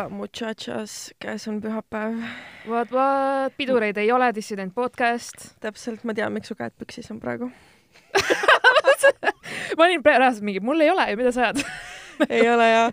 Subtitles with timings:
[0.00, 2.22] Hola muchachas, käes on pühapäev.
[2.64, 5.34] What, what, pidureid ei ole, dissident podcast.
[5.60, 7.50] täpselt, ma tean, miks su käed püksis on praegu
[9.76, 11.60] ma olin pärast mingi, mul ei ole ju, mida sa ajad
[12.32, 12.86] ei ole ja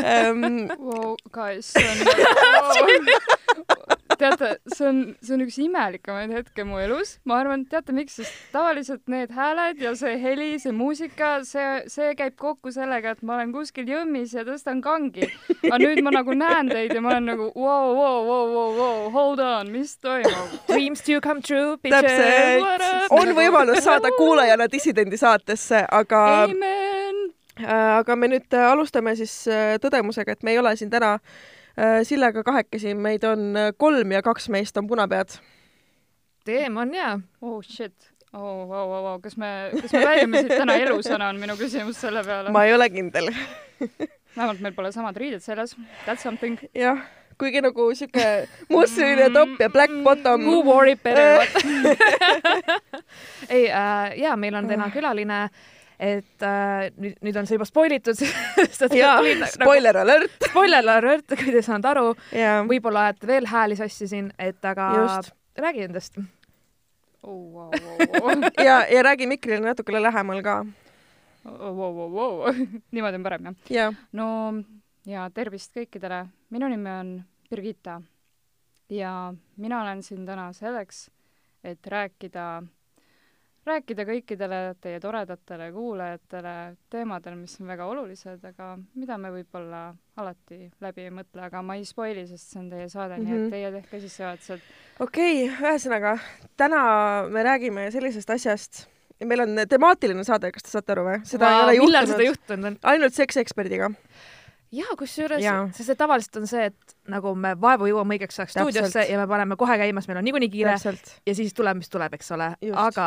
[0.00, 0.48] um....
[0.88, 3.06] Wow, guys, see on
[4.20, 7.16] teate, see on, see on üks imelikemaid hetke mu elus.
[7.28, 12.12] ma arvan, teate miks, sest tavaliselt need hääled ja see heli, see muusika, see, see
[12.18, 15.28] käib kokku sellega, et ma olen kuskil jõmmis ja tõstan kangi.
[15.62, 19.02] aga nüüd ma nagu näen teid ja ma olen nagu wow, wow, wow, wow, wow,
[19.16, 20.56] hold on, mis toimub?
[20.70, 23.10] Dreams do come true, bitches.
[23.10, 26.22] on võimalus saada kuulajana dissidendi saatesse, aga.
[26.46, 27.26] Amen.
[27.56, 31.22] Äh, aga me nüüd alustame siis äh, tõdemusega, et me ei ole siin täna äh,
[31.24, 31.55] Äh,
[32.08, 35.38] Sillega kahekesi, meid on äh, kolm ja kaks meist on punapead.
[36.44, 37.18] teema on hea.
[37.42, 39.20] oh shit oh, wow, wow, wow.
[39.20, 42.52] kas me, kas me väljume siit täna elusana, on minu küsimus selle peale.
[42.54, 43.30] ma ei ole kindel
[44.36, 45.76] vähemalt meil pole samad riided seljas.
[46.04, 46.58] That's something.
[46.74, 47.00] jah,
[47.40, 48.26] kuigi nagu siuke
[48.72, 50.44] mustrinine topp ja black bottom.
[50.44, 51.44] Who wore it better
[53.56, 55.64] ei äh,, jaa, meil on täna külaline äh,
[55.98, 58.20] et äh, nüüd, nüüd on see juba spoilitud
[59.00, 62.06] jaa, nagu spoiler alert spoiler alert, kui te ei saanud aru.
[62.68, 65.32] võib-olla ajate veel hääli sassi siin, et aga Just.
[65.58, 66.26] räägi endast oh,.
[67.26, 68.50] Wow, wow, wow.
[68.68, 70.58] ja, ja räägi mikrile natukene lähemal ka
[71.44, 71.72] oh,.
[71.72, 72.60] Wow, wow, wow.
[72.92, 73.88] niimoodi on parem, jah ja.?
[74.12, 74.28] no
[75.06, 77.16] ja tervist kõikidele, minu nimi on
[77.50, 78.00] Birgitta
[78.90, 81.06] ja mina olen siin täna selleks,
[81.64, 82.62] et rääkida
[83.66, 86.54] rääkida kõikidele teie toredatele kuulajatele
[86.92, 89.82] teemadel, mis on väga olulised, aga mida me võib-olla
[90.20, 93.26] alati läbi ei mõtle, aga ma ei spoili, sest see on teie saade mm, -hmm.
[93.26, 93.50] nii et mhm.
[93.54, 94.68] teie tehke sissejuhatused.
[95.00, 96.18] okei okay,, ühesõnaga
[96.56, 96.82] täna
[97.30, 98.86] me räägime sellisest asjast,
[99.24, 101.20] meil on temaatiline saade, kas te saate aru või?
[101.24, 101.90] seda Vaa, ei ole juhtunud.
[101.90, 102.78] millal seda juhtunud on?
[102.94, 103.90] ainult sekseksperdiga
[104.74, 105.42] jaa, kusjuures,
[105.76, 109.26] sest et tavaliselt on see, et nagu me vaevu jõuame õigeks ajaks stuudiosse ja me
[109.30, 111.20] paneme kohe käima, sest meil on niikuinii kiire Täpselt.
[111.26, 113.06] ja siis tuleb, mis tuleb, eks ole, aga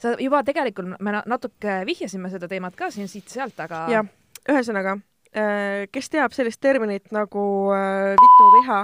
[0.00, 3.84] sa juba tegelikult, me natuke vihjasime seda teemat ka siin siit-sealt, aga.
[3.92, 4.08] jah,
[4.48, 4.96] ühesõnaga,
[5.34, 7.44] äh, kes teab sellist terminit nagu
[7.76, 8.80] äh, vituviha,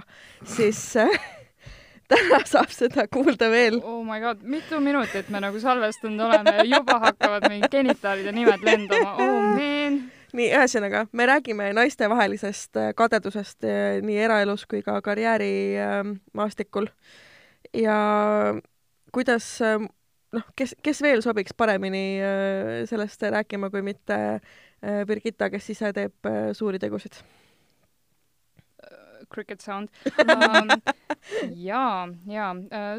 [0.57, 1.17] siis äh,
[2.11, 3.81] täna saab seda kuulda veel.
[3.83, 8.37] oh my god, mitu minutit me nagu salvestanud oleme ja juba hakkavad mingid genitaalid ja
[8.37, 10.05] nimed lendama, oh man
[10.37, 13.65] nii, ühesõnaga, me räägime naistevahelisest kadedusest
[14.05, 16.91] nii eraelus kui ka karjäärimaastikul
[17.73, 17.97] ja
[19.17, 19.47] kuidas
[20.37, 25.93] noh, kes, kes veel sobiks paremini äh, sellest rääkima, kui mitte äh, Birgitta, kes ise
[25.97, 27.23] teeb äh, suuri tegusid?
[29.33, 29.89] cricket sound
[30.23, 30.69] um,.
[31.69, 32.53] jaa, jaa.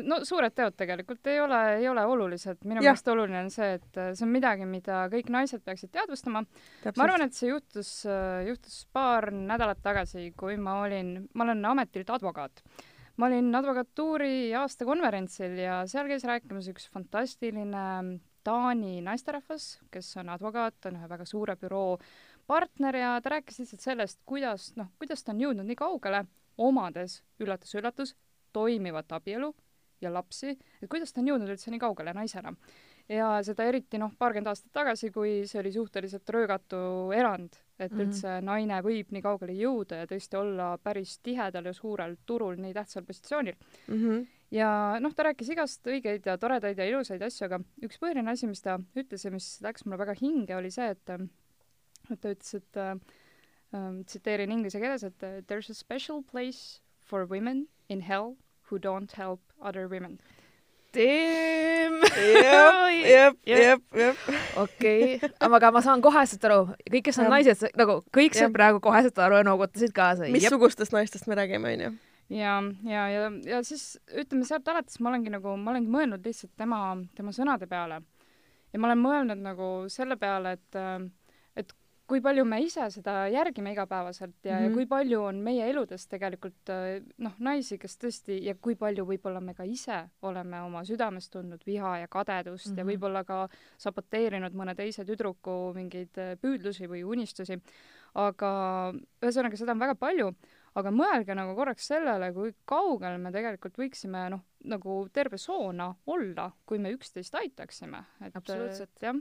[0.03, 2.65] no suured teod tegelikult ei ole, ei ole olulised.
[2.67, 6.41] minu meelest oluline on see, et see on midagi, mida kõik naised peaksid teadvustama.
[6.43, 7.93] ma arvan, et see juhtus,
[8.49, 12.59] juhtus paar nädalat tagasi, kui ma olin, ma olen ametilt advokaat
[13.17, 20.85] ma olin advokatuuri aastakonverentsil ja seal käis rääkimas üks fantastiline Taani naisterahvas, kes on advokaat,
[20.87, 21.97] on ühe väga suure büroo
[22.47, 26.21] partner ja ta rääkis lihtsalt sellest, kuidas, noh, kuidas ta on jõudnud nii kaugele,
[26.57, 28.13] omades, üllatus-üllatus,
[28.55, 29.51] toimivat abielu
[30.01, 32.53] ja lapsi, et kuidas ta on jõudnud üldse nii kaugele naisena
[33.09, 36.77] ja seda eriti noh, paarkümmend aastat tagasi, kui see oli suhteliselt röögatu
[37.15, 38.05] erand, et mm -hmm.
[38.05, 42.73] üldse naine võib nii kaugele jõuda ja tõesti olla päris tihedal ja suurel turul nii
[42.73, 43.55] tähtsal positsioonil
[43.87, 43.95] mm.
[43.95, 44.25] -hmm.
[44.51, 48.47] ja noh, ta rääkis igast õigeid ja toredaid ja ilusaid asju, aga üks põhiline asi,
[48.47, 51.09] mis ta ütles ja mis läks mulle väga hinge, oli see, et
[52.11, 52.95] et ta ütles, et äh,
[54.05, 58.35] tsiteerin inglise keeles, et there is a special place for women in hell
[58.69, 60.19] who don't help other women
[60.97, 62.01] Damn.
[63.05, 64.17] jep, jep, jep.
[64.57, 66.59] okei, aga ma saan koheselt aru,
[66.89, 70.29] kõik, kes on naised, nagu kõik said praegu koheselt aru ja noogutasid kaasa.
[70.33, 71.91] missugustest naistest me räägime, onju?
[72.33, 72.55] ja,
[72.89, 76.81] ja, ja, ja siis ütleme sealt alates ma olengi nagu, ma olengi mõelnud lihtsalt tema,
[77.17, 78.01] tema sõnade peale.
[78.73, 80.81] ja ma olen mõelnud nagu selle peale, et
[82.07, 84.63] kui palju me ise seda järgime igapäevaselt ja mm, -hmm.
[84.63, 84.73] ja mhm.
[84.73, 89.41] kui palju on meie eludes tegelikult äh, noh, naisi, kes tõesti ja kui palju võib-olla
[89.43, 92.77] me ka ise oleme oma südames tundnud viha ja kadedust mm -hmm.
[92.77, 92.91] ja mhm.
[92.91, 97.61] võib-olla ka saboteerinud mõne teise tüdruku mingeid äh, püüdlusi või unistusi.
[98.15, 100.31] aga ühesõnaga, seda on väga palju,
[100.75, 106.51] aga mõelge nagu korraks sellele, kui kaugel me tegelikult võiksime noh, nagu terve soona olla,
[106.65, 109.15] kui me üksteist aitaksime, et absoluutselt, jah.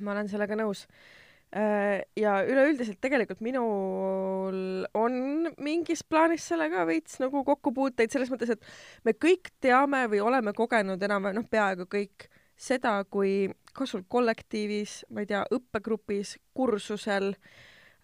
[0.00, 7.44] ma olen sellega nõus Äh, ja üleüldiselt tegelikult minul on mingis plaanis sellega veits nagu
[7.46, 12.26] kokkupuuteid selles mõttes, et me kõik teame või oleme kogenud enam-vähem, noh, peaaegu kõik
[12.56, 13.46] seda, kui
[13.76, 17.34] kas sul kollektiivis, ma ei tea, õppegrupis, kursusel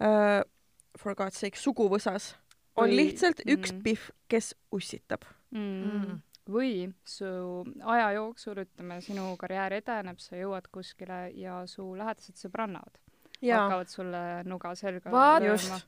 [0.00, 0.40] äh,,
[0.98, 2.34] for god's sake, suguvõsas
[2.76, 2.98] on või...
[3.02, 3.84] lihtsalt üks mm.
[3.84, 5.62] pihv, kes ussitab mm.
[5.88, 6.18] Mm.
[6.52, 6.74] või
[7.08, 7.28] su
[7.84, 13.00] aja jooksul, ütleme, sinu karjäär edeneb, sa jõuad kuskile ja su lähedased sõbrannad
[13.50, 15.82] hakkavad sulle nuga selga lööma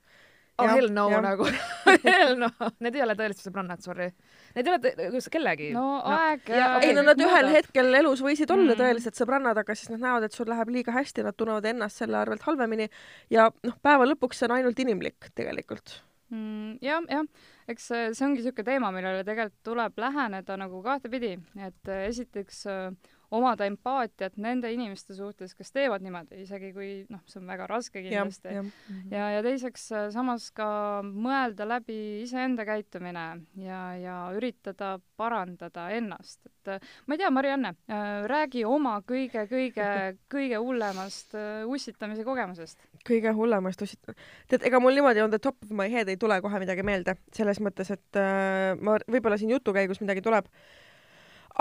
[0.59, 1.21] oh hell no ja.
[1.23, 1.47] nagu
[2.06, 2.49] hell no,
[2.85, 4.09] need ei ole tõelised sõbrannad, sorry.
[4.55, 5.71] Need ei ole kellegi.
[5.75, 6.71] no aeg no.
[6.85, 7.56] ei no nad ühel muudab.
[7.59, 8.81] hetkel elus võisid olla mm.
[8.81, 12.21] tõelised sõbrannad, aga siis nad näevad, et sul läheb liiga hästi, nad tunnevad ennast selle
[12.21, 12.89] arvelt halvemini
[13.35, 15.99] ja noh, päeva lõpuks see on ainult inimlik tegelikult
[16.31, 16.79] mm,.
[16.85, 21.35] jah, jah, eks see ongi niisugune teema, millele tegelikult tuleb läheneda nagu kahtepidi,
[21.67, 27.41] et esiteks äh, omada empaatiat nende inimeste suhtes, kes teevad niimoodi, isegi kui noh, see
[27.41, 28.55] on väga raske kindlasti.
[28.55, 30.69] ja, ja, ja, ja teiseks äh, samas ka
[31.05, 33.27] mõelda läbi iseenda käitumine
[33.61, 39.89] ja, ja üritada parandada ennast, et äh, ma ei tea, Marianne, äh, räägi oma kõige-kõige,
[40.35, 41.37] kõige hullemast
[41.71, 42.81] ussitamise kogemusest.
[43.07, 44.15] kõige hullemast ussit-,
[44.49, 47.17] tead, ega mul niimoodi on the top of my head ei tule kohe midagi meelde,
[47.35, 50.49] selles mõttes, et äh, ma võib-olla siin jutu käigus midagi tuleb,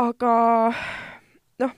[0.01, 0.33] aga
[1.63, 1.73] noh,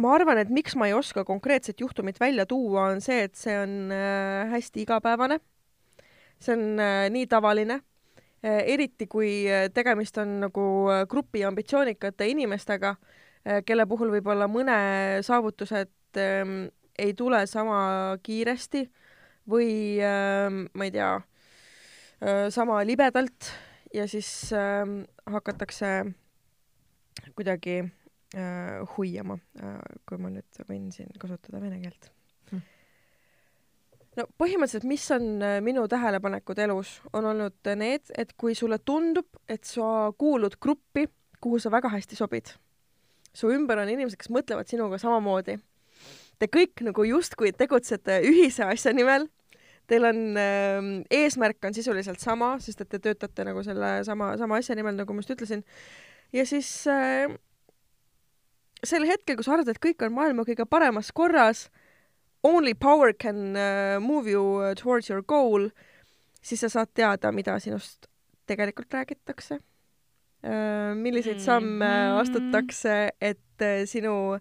[0.00, 3.54] ma arvan, et miks ma ei oska konkreetset juhtumit välja tuua, on see, et see
[3.58, 5.40] on äh, hästi igapäevane.
[6.42, 7.80] see on äh, nii tavaline,
[8.44, 10.64] äh, eriti kui tegemist on nagu
[11.08, 12.96] grupi ambitsioonikate inimestega,
[13.68, 14.74] kelle puhul võib-olla mõne
[15.20, 18.86] saavutused ähm, ei tule sama kiiresti
[19.52, 21.10] või ähm, ma ei tea,
[22.48, 23.50] sama libedalt
[23.92, 25.90] ja siis ähm, hakatakse
[27.36, 27.82] kuidagi
[28.36, 29.38] äh, hoiama.
[29.60, 32.10] Äh,, kui ma nüüd võin siin kasutada vene keelt.
[32.50, 32.62] Hm..
[34.18, 39.28] no põhimõtteliselt, mis on äh, minu tähelepanekud elus, on olnud need, et kui sulle tundub,
[39.48, 41.08] et sa kuulud gruppi,
[41.44, 42.54] kuhu sa väga hästi sobid,
[43.34, 45.58] su ümber on inimesed, kes mõtlevad sinuga samamoodi,
[46.40, 49.28] te kõik nagu justkui tegutsete ühise asja nimel,
[49.90, 54.60] teil on äh, eesmärk on sisuliselt sama, sest et te töötate nagu selle sama, sama
[54.60, 55.64] asja nimel, nagu ma just ütlesin,
[56.32, 57.28] ja siis äh,
[58.88, 61.68] sel hetkel, kui sa arvad, et kõik on maailma kõige paremas korras,
[62.44, 65.70] only power can uh, move you uh, towards your goal,
[66.44, 68.08] siis sa saad teada, mida sinust
[68.46, 70.92] tegelikult räägitakse uh,.
[70.94, 72.20] milliseid samme mm -hmm.
[72.20, 73.38] astutakse, et
[73.84, 74.38] sinu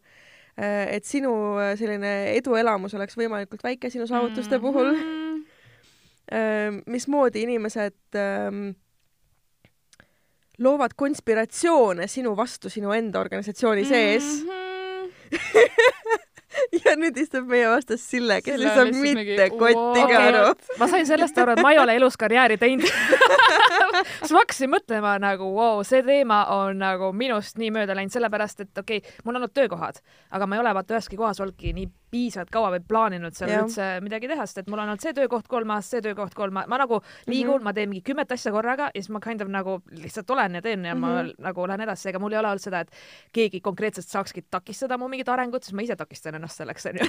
[0.57, 1.31] et sinu
[1.75, 5.39] selline eduelamus oleks võimalikult väike sinu saavutuste puhul uh,.
[6.85, 8.73] mismoodi inimesed uh,
[10.63, 14.49] loovad konspiratsioone sinu vastu sinu enda organisatsiooni sees mm.
[14.49, 16.19] -hmm.
[16.85, 20.53] ja nüüd istub meie vastas Sille, kes ei saa mitte kottigi okay, aru.
[20.79, 22.87] ma sain sellest aru, et ma ei ole elus karjääri teinud
[24.19, 28.65] siis ma hakkasin mõtlema nagu wow,, see teema on nagu minust nii mööda läinud, sellepärast
[28.65, 29.99] et okei okay,, mul on olnud töökohad,
[30.33, 33.61] aga ma ei ole vaata üheski kohas olnudki nii piisavalt kaua või plaaninud seal ja.
[33.63, 36.59] üldse midagi teha, sest et mul on olnud see töökoht kolm aastat, see töökoht kolm
[36.59, 37.63] ma nagu liigun mm, -hmm.
[37.65, 40.61] ma teen mingi kümmet asja korraga ja siis ma kind of nagu lihtsalt olen ja
[40.61, 41.15] teen ja mm -hmm.
[41.15, 41.43] ma mhm.
[41.47, 42.91] nagu lähen edasi, ega mul ei ole olnud seda, et
[43.33, 47.07] keegi konkreetselt saakski takistada mu mingit arengut, sest ma ise takistan ennast selleks, onju.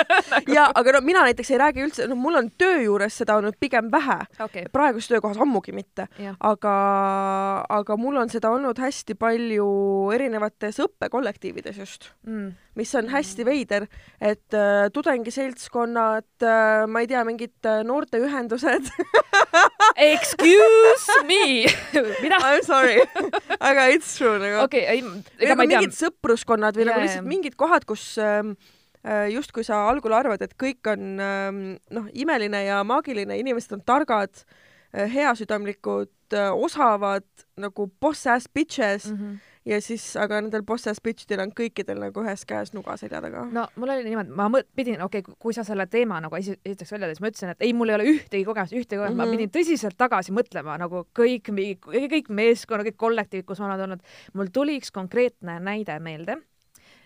[0.56, 3.58] ja, aga no mina näiteks ei räägi üldse, no mul on töö juures seda olnud
[3.60, 4.66] pigem vähe okay..
[4.72, 6.08] praeguses töökohas ammugi mitte.
[6.40, 6.74] aga,
[7.68, 9.68] aga mul on seda olnud hästi palju
[10.14, 13.86] erinevates õppekollektiivides just mm., mis on hästi veider,
[14.18, 18.90] et äh, tudengiseltskonnad äh,, ma ei tea, mingid äh, noorteühendused
[20.10, 21.66] Excuse me
[22.24, 22.98] mina I m sorry,
[23.60, 24.64] aga it's true nagu.
[24.66, 25.84] okei okay,, ei, ega ma ei tea.
[25.84, 26.92] mingid sõpruskonnad või yeah.
[26.92, 28.42] nagu lihtsalt mingid kohad, kus äh,
[29.32, 34.44] justkui sa algul arvad, et kõik on ähm, noh, imeline ja maagiline, inimesed on targad
[34.44, 37.26] äh,, heasüdamlikud äh,, osavad
[37.60, 39.18] nagu boss ass bitches mm.
[39.18, 43.46] -hmm ja siis, aga nendel boss-ass bitch'idel on kõikidel nagu ühes käes nuga selja taga.
[43.52, 46.92] no mul oli niimoodi, ma pidin, okei okay,, kui sa selle teema nagu esi-, esiteks
[46.92, 49.20] välja tõid, siis ma ütlesin, et ei, mul ei ole ühtegi kogemust, ühtegi kogemust mm,
[49.20, 49.24] -hmm.
[49.24, 49.36] ma mhm.
[49.36, 51.52] pidin tõsiselt tagasi mõtlema nagu kõik,
[51.88, 54.02] kõik meeskonna, kõik kollektiivid, kus ma olen olnud.
[54.34, 56.53] mul tuli üks konkreetne näide meelde Äh,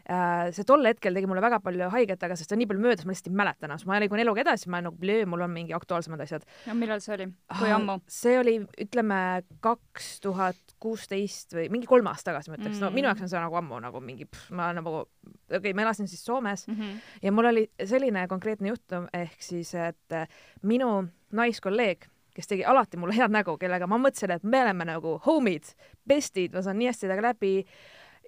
[0.09, 3.05] see tol hetkel tegi mulle väga palju haiget, aga sest see on nii palju möödas,
[3.05, 5.77] ma lihtsalt ei mäleta enam, ma liigun eluga edasi, ma olen nagu, mul on mingi
[5.77, 6.47] aktuaalsemad asjad.
[6.69, 7.99] no millal see oli, kui ah, ammu?
[8.09, 9.21] see oli, ütleme,
[9.65, 12.89] kaks tuhat kuusteist või mingi kolm aastat tagasi, ma ütleks mm, -hmm.
[12.89, 16.09] no minu jaoks on see nagu ammu nagu mingi, ma nagu, okei okay,, ma elasin
[16.09, 17.01] siis Soomes mm -hmm.
[17.23, 20.21] ja mul oli selline konkreetne juhtum, ehk siis, et
[20.63, 25.17] minu naiskolleeg kes tegi alati mulle head nägu, kellega ma mõtlesin, et me oleme nagu
[25.27, 25.73] homid,
[26.07, 27.67] bestid, ma saan nii hästi temaga läbi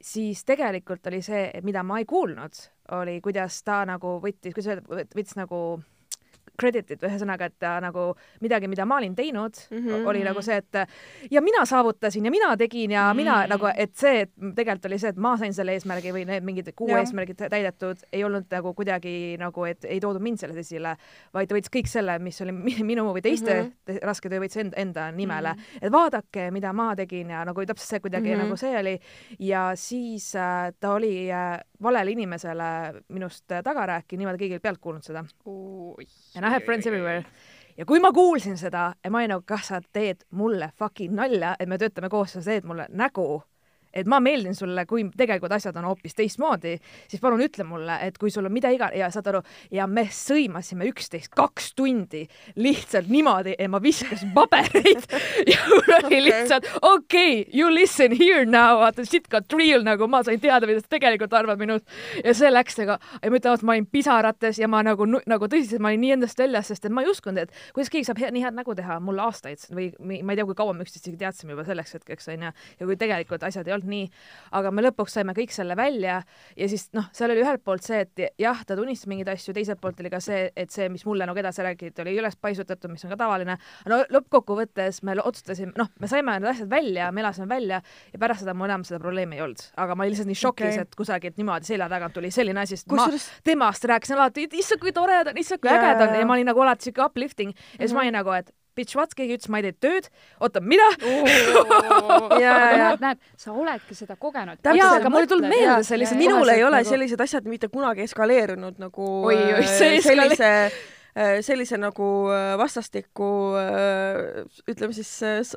[0.00, 2.61] siis tegelikult oli see, mida ma ei kuulnud,
[2.97, 5.61] oli, kuidas ta nagu võttis, kuidas öelda, võttis nagu
[6.61, 8.11] credit'it, ühesõnaga, et ta nagu
[8.45, 10.07] midagi, mida ma olin teinud mm, -hmm.
[10.12, 13.17] oli nagu see, et ja mina saavutasin ja mina tegin ja mm -hmm.
[13.17, 16.45] mina nagu, et see, et tegelikult oli see, et ma sain selle eesmärgi või need
[16.45, 16.99] mingid kuu ja.
[16.99, 20.97] eesmärgid täidetud, ei olnud nagu kuidagi nagu, et ei toodud mind selles esile,
[21.35, 22.52] vaid ta võttis kõik selle, mis oli
[22.93, 24.02] minu või teiste mm -hmm.
[24.02, 25.59] raske töö, võttis enda, enda nimele mm.
[25.59, 25.87] -hmm.
[25.87, 28.45] et vaadake, mida ma tegin ja nagu täpselt see kuidagi mm -hmm.
[28.45, 29.00] nagu see oli
[29.38, 32.65] ja siis äh, ta oli äh, valele inimesele
[33.09, 35.25] minust äh, taga rääkinud, niimoodi keegi ei pealt kuulnud seda.
[36.37, 37.25] And I have friends everywhere.
[37.77, 38.93] ja kui ma kuulsin seda,
[39.29, 43.43] nagu, kas sa teed mulle fucking nalja, et me töötame koos, sa teed mulle nägu
[43.93, 46.77] et ma meeldin sulle, kui tegelikult asjad on hoopis teistmoodi,
[47.09, 49.43] siis palun ütle mulle, et kui sul on mida iga- ja saad aru,
[49.75, 55.07] ja me sõimasime üksteist kaks tundi lihtsalt niimoodi, et ma viskasin pabereid
[55.53, 60.09] ja mul oli lihtsalt okei okay,, you listen here now, vaata shit got real nagu
[60.11, 61.87] ma sain teada, mida sa tegelikult arvad minust.
[62.25, 65.51] Ja see läks nagu, ja ma ütlen ausalt, ma olin pisarates ja ma nagu, nagu
[65.51, 68.21] tõsiselt, ma olin nii endast väljas, sest et ma ei uskunud, et kuidas keegi saab
[68.23, 68.99] hea, nii head nägu teha.
[69.05, 72.31] Mulle aastaid või ma ei tea, kui kaua me üksteist isegi teadsime juba selleks hetkeks
[72.35, 74.07] onju ja kui tegelikult asjad ei olnud olnud nii,
[74.59, 76.21] aga me lõpuks saime kõik selle välja
[76.57, 79.81] ja siis noh, seal oli ühelt poolt see, et jah, ta tunnistas mingeid asju, teiselt
[79.81, 83.05] poolt oli ka see, et see, mis mulle nagu edasi räägiti, oli üles paisutatud, mis
[83.07, 83.57] on ka tavaline.
[83.91, 87.81] no lõppkokkuvõttes me otsustasime, noh, me saime need asjad välja, me elasime välja
[88.13, 90.71] ja pärast seda mul enam seda probleemi ei olnud, aga ma olin lihtsalt nii šokis
[90.75, 93.09] okay., et kusagilt niimoodi selja tagant tuli selline asi, sest ma
[93.47, 96.39] temast rääkisin alati, issand, kui tore ta on, issand, kui äge ta on ja ma
[96.39, 97.95] olin nagu alati siuke uplifting ja siis mm -hmm.
[97.95, 100.11] ma olin nagu, et bitch, what, keegi ütles, ma ei teinud tööd,
[100.41, 100.87] oota, mida?
[102.41, 104.62] näed, näed, sa oledki seda kogenud.
[104.65, 106.89] jaa, aga mul ei tulnud meelde sellised minul ei ole nagu...
[106.89, 112.55] sellised asjad mitte kunagi eskaleerunud nagu oi, oi, see äh, sellise äh, sellise nagu äh,
[112.61, 113.31] vastastiku
[114.71, 115.11] ütleme siis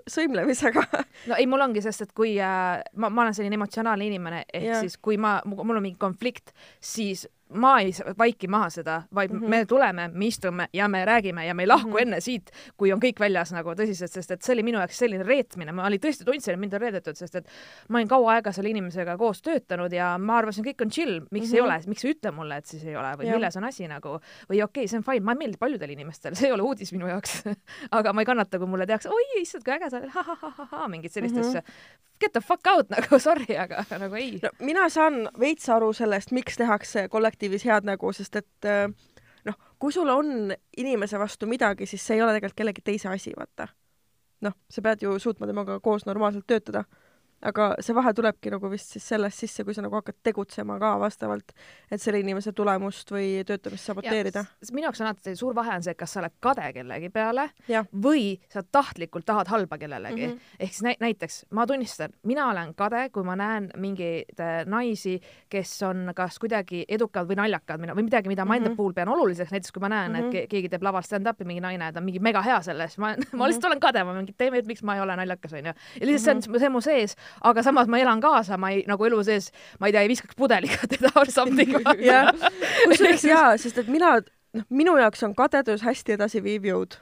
[0.10, 0.86] sõimlemisega.
[1.29, 4.82] no ei, mul ongi, sest et kui ma, ma olen selline emotsionaalne inimene, ehk ja.
[4.84, 9.39] siis kui ma, mul on mingi konflikt, siis ma ei vaiki maha seda, vaid mm
[9.39, 9.50] -hmm.
[9.50, 12.01] me tuleme, me istume ja me räägime ja me ei lahku mm -hmm.
[12.01, 15.24] enne siit, kui on kõik väljas nagu tõsiselt, sest et see oli minu jaoks selline
[15.24, 17.48] reetmine, ma olin tõesti tundsin, et mind on reedetud, sest et
[17.89, 21.48] ma olin kaua aega selle inimesega koos töötanud ja ma arvasin, kõik on chill, miks
[21.48, 21.55] mm -hmm.
[21.55, 21.72] ei mhm.
[21.72, 23.33] ole, miks sa ei ütle mulle, et siis ei ole või ja.
[23.33, 24.19] milles on asi nagu
[24.50, 26.91] või okei okay,, see on fine, ma ei meeldi paljudele inimestele, see ei ole uudis
[26.93, 27.43] minu jaoks
[27.98, 31.12] aga ma ei kannata, kui mulle tehakse, oi issand, kui äge sa oled, ha-ha-ha-ha, mingit
[31.12, 31.74] sellist mm -hmm.
[32.24, 34.51] Get the fuck out nagu sorry, aga nagu ei no,.
[34.63, 38.88] mina saan veits aru sellest, miks tehakse kollektiivis head nägu, sest et äh,
[39.50, 43.36] noh, kui sul on inimese vastu midagi, siis see ei ole tegelikult kellegi teise asi,
[43.36, 43.68] vaata.
[44.48, 46.86] noh, sa pead ju suutma temaga koos normaalselt töötada
[47.43, 50.93] aga see vahe tulebki nagu vist siis sellest sisse, kui sa nagu hakkad tegutsema ka
[51.01, 51.53] vastavalt,
[51.91, 54.45] et selle inimese tulemust või töötamist saboteerida.
[54.71, 57.83] minu jaoks on alati suur vahe on see, kas sa oled kade kellegi peale ja.
[57.91, 60.33] või sa tahtlikult tahad halba kellelegi mm.
[60.33, 60.57] -hmm.
[60.59, 65.19] ehk siis nä näiteks ma tunnistan, mina olen kade, kui ma näen mingeid äh, naisi,
[65.50, 68.77] kes on kas kuidagi edukad või naljakad või midagi, mida ma enda mm -hmm.
[68.77, 70.27] puhul pean oluliseks, näiteks kui ma näen mm, -hmm.
[70.27, 70.50] et mhm.
[70.50, 73.63] keegi teeb laval stand-up'i, mingi naine, ta on mingi mega hea selles, ma, ma lihtsalt
[73.63, 73.71] mhm.
[73.71, 75.73] olen kade, ma mingi, teeme, et miks ma ei ole naljakas, onju.
[76.01, 76.43] ja lihtsalt mm -hmm.
[76.43, 79.24] see on, see on mu sees aga samas ma elan kaasa, ma ei, nagu elu
[79.24, 81.74] sees, ma ei tea, ei viskaks pudeliga teda or something.
[82.10, 82.32] jah,
[82.86, 84.16] kusjuures jaa, sest et mina,
[84.54, 86.98] noh, minu jaoks on kadedus hästi edasiviiv jõud.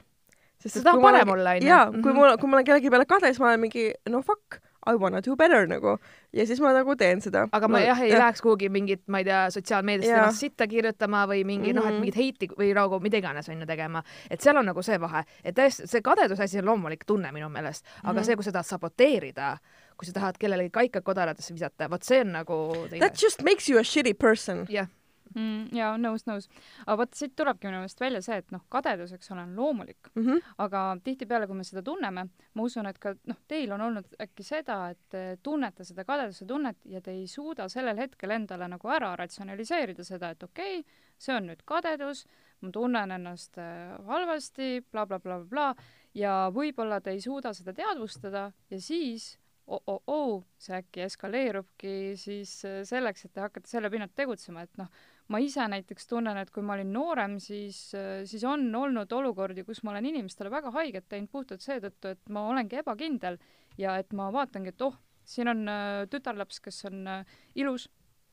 [0.62, 1.68] sest seda parem olla, onju.
[1.68, 4.62] jaa, kui mul, kui ma olen kellegi peale kade, siis ma olen mingi, no fuck
[4.86, 6.00] I wanna do better nagu
[6.34, 7.44] ja siis ma nagu teen seda.
[7.52, 8.22] aga ma, ma jah, ei ja.
[8.24, 11.82] läheks kuhugi mingit, ma ei tea, sotsiaalmeediast ennast sitta kirjutama või mingi mm -hmm.
[11.82, 12.02] noh, et mhm.
[12.02, 15.24] mingit heiti või nagu mida iganes on ju tegema, et seal on nagu see vahe,
[15.44, 18.26] et täiesti see kadeduse asi on loomulik tunne minu meelest, aga mm -hmm.
[18.26, 19.58] see, kui sa tahad saboteerida,
[20.02, 22.58] kui sa tahad kellelegi kaika kodaratesse visata, vot see on nagu
[22.90, 23.04] teine.
[23.06, 24.66] That just makes you a shitty person.
[24.70, 24.90] jah
[25.36, 25.72] mm,.
[25.76, 26.48] jaa, nõus, nõus.
[26.86, 30.12] aga vot siit tulebki minu meelest välja see, et noh, kadedus, eks ole, on loomulik
[30.14, 30.24] mm.
[30.26, 30.54] -hmm.
[30.66, 34.46] aga tihtipeale, kui me seda tunneme, ma usun, et ka noh, teil on olnud äkki
[34.46, 38.90] seda, et te tunnete seda kadeduse tunnet ja te ei suuda sellel hetkel endale nagu
[38.90, 42.26] ära ratsionaliseerida seda, et okei okay,, see on nüüd kadedus,
[42.62, 45.76] ma tunnen ennast äh, halvasti bla, bla, blablabla
[46.14, 49.38] ja võib-olla te ei suuda seda teadvustada ja siis
[49.68, 54.90] oh-oh-oh, see äkki eskaleerubki siis äh, selleks, et te hakkate selle pinnalt tegutsema, et noh,
[55.32, 57.78] ma ise näiteks tunnen, et kui ma olin noorem, siis,
[58.28, 62.50] siis on olnud olukordi, kus ma olen inimestele väga haiget teinud puhtalt seetõttu, et ma
[62.50, 63.40] olengi ebakindel
[63.80, 67.88] ja et ma vaatangi, et oh, siin on äh, tütarlaps, kes on äh, ilus,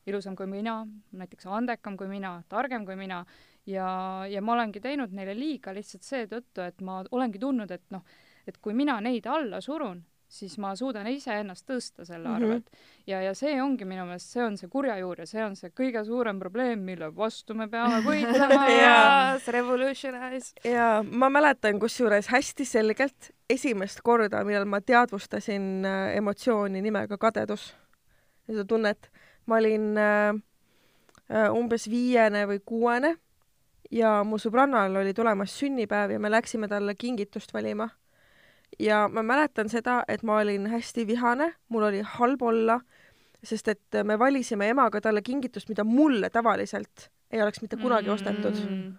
[0.09, 0.81] ilusam kui mina,
[1.15, 3.23] näiteks andekam kui mina, targem kui mina
[3.69, 3.89] ja,
[4.29, 8.05] ja ma olengi teinud neile liiga lihtsalt seetõttu, et ma olengi tundnud, et noh,
[8.47, 12.35] et kui mina neid alla surun, siis ma suudan iseennast tõsta selle mhm.
[12.35, 12.77] arvelt mm.
[12.77, 13.03] -hmm.
[13.07, 15.71] ja, ja see ongi minu meelest, see on see kurja juur ja see on see
[15.73, 20.53] kõige suurem probleem, mille vastu me peame võitlema yes, revolutionize.
[20.63, 27.73] ja ma mäletan kusjuures hästi selgelt esimest korda, millal ma teadvustasin äh, emotsiooni nimega kadedus,
[28.45, 29.09] seda tunnet.
[29.45, 30.35] ma olin äh,
[31.33, 33.15] äh, umbes viiene või kuuene
[33.91, 37.89] ja mu sõbrannal oli tulemas sünnipäev ja me läksime talle kingitust valima.
[38.79, 42.79] Ja ma mäletan seda, et ma olin hästi vihane, mul oli halb olla,
[43.43, 48.55] sest et me valisime emaga talle kingitust, mida mulle tavaliselt ei oleks mitte kunagi ostetud
[48.55, 48.67] mm.
[48.67, 48.93] -hmm.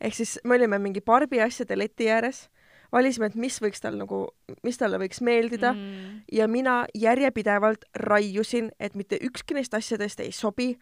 [0.00, 2.48] ehk siis me olime mingi Barbi asjade leti ääres
[2.92, 4.26] valisime, et mis võiks tal nagu,
[4.62, 6.20] mis talle võiks meeldida mm.
[6.32, 10.76] ja mina järjepidevalt raiusin, et mitte ükski neist asjadest ei sobi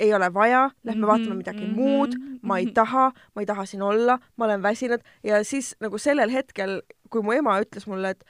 [0.00, 2.74] ei ole vaja, lähme -hmm, vaatame midagi -hmm, muud, ma ei mhm.
[2.74, 6.82] taha, ma ei taha siin olla, ma olen väsinud ja siis nagu sellel hetkel,
[7.14, 8.24] kui mu ema ütles mulle, et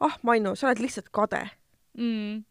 [0.00, 1.44] ah, Mainu, sa oled lihtsalt kade
[1.98, 2.42] mm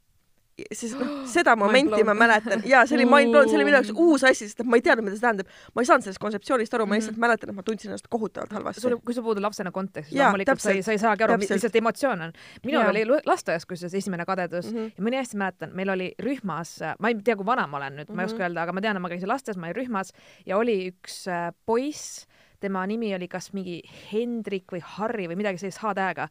[0.74, 3.92] siis noh, seda momenti ma mäletan ja see oli mind blown, see oli minu jaoks
[3.96, 5.52] uus asi, sest et ma ei teadnud, mida see tähendab.
[5.76, 7.26] ma ei saanud sellest kontseptsioonist aru, ma lihtsalt mm.
[7.26, 8.94] mäletan, et ma tundsin ennast kohutavalt halvasti.
[9.06, 12.28] kui sa puudud lapsena kontekstis, loomulikult sa ei, sa ei saagi aru, mis lihtsalt emotsioon
[12.28, 12.36] on.
[12.68, 14.92] minul oli lasteaias kusjuures esimene kadedus mm -hmm.
[14.98, 17.96] ja ma nii hästi mäletan, meil oli rühmas, ma ei tea, kui vana ma olen
[17.96, 18.16] nüüd mm, -hmm.
[18.16, 18.50] ma ei oska mhm.
[18.50, 20.14] öelda, aga ma tean, et ma käisin lasteaias, ma olin rühmas
[20.46, 22.28] ja oli üks äh, poiss
[22.62, 23.80] tema nimi oli kas mingi
[24.12, 26.28] Hendrik või Harri või midagi sellist H-tähega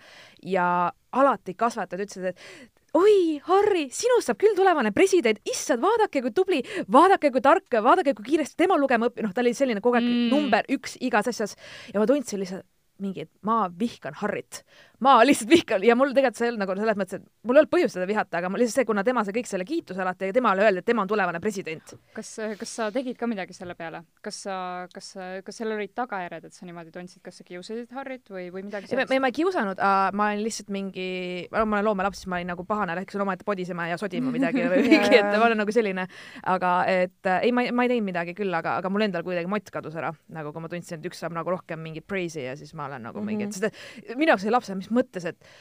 [0.46, 0.66] ja
[1.12, 6.60] alati kasvatajad ütlesid, et oi, Harri, sinust saab küll tulevane president, issand, vaadake, kui tubli,
[6.90, 10.06] vaadake, kui tark, vaadake, kui kiiresti tema lugema õpib, noh, ta oli selline kogu aeg
[10.06, 10.28] mm.
[10.32, 11.56] number üks igas asjas
[11.92, 12.66] ja ma tundsin lihtsalt
[13.00, 14.62] mingi, et ma vihkan Harrit.
[15.04, 17.62] Ma lihtsalt vihkan ja mul tegelikult see ei olnud nagu selles mõttes, et mul ei
[17.62, 20.36] olnud põhjust teda vihata, aga lihtsalt see, kuna tema sai kõik selle kiituse alati ja
[20.36, 21.94] temale öeldi, et tema on tulevane president.
[22.16, 24.02] kas, kas sa tegid ka midagi selle peale?
[24.20, 24.56] kas sa,
[24.92, 25.12] kas,
[25.46, 28.90] kas sellel olid tagajärjed, et sa niimoodi tundsid, kas sa kiusasid Harrit või, või midagi
[28.90, 29.14] sellist?
[29.14, 31.08] ei, ma ei kiusanud, ma olin lihtsalt mingi,
[31.54, 34.84] ma olen loomelaps, siis ma olin nagu pahane, läksin omaette podisema ja sodima midagi või
[34.90, 36.06] mingi, et ma olen nagu selline,
[36.52, 39.48] aga et ei, ma ei, ma ei teinud midagi küll, aga, aga mul endal kuidagi
[39.50, 42.56] mott kadus ära, nagu kui ma tundsin, et üks saab nagu rohkem mingit praise'i ja
[42.58, 43.26] siis ma olen nagu mm -hmm.
[43.26, 44.12] mingi, et mhm.
[44.12, 45.52] seda, minu jaoks oli lapsena, mis mõttes, et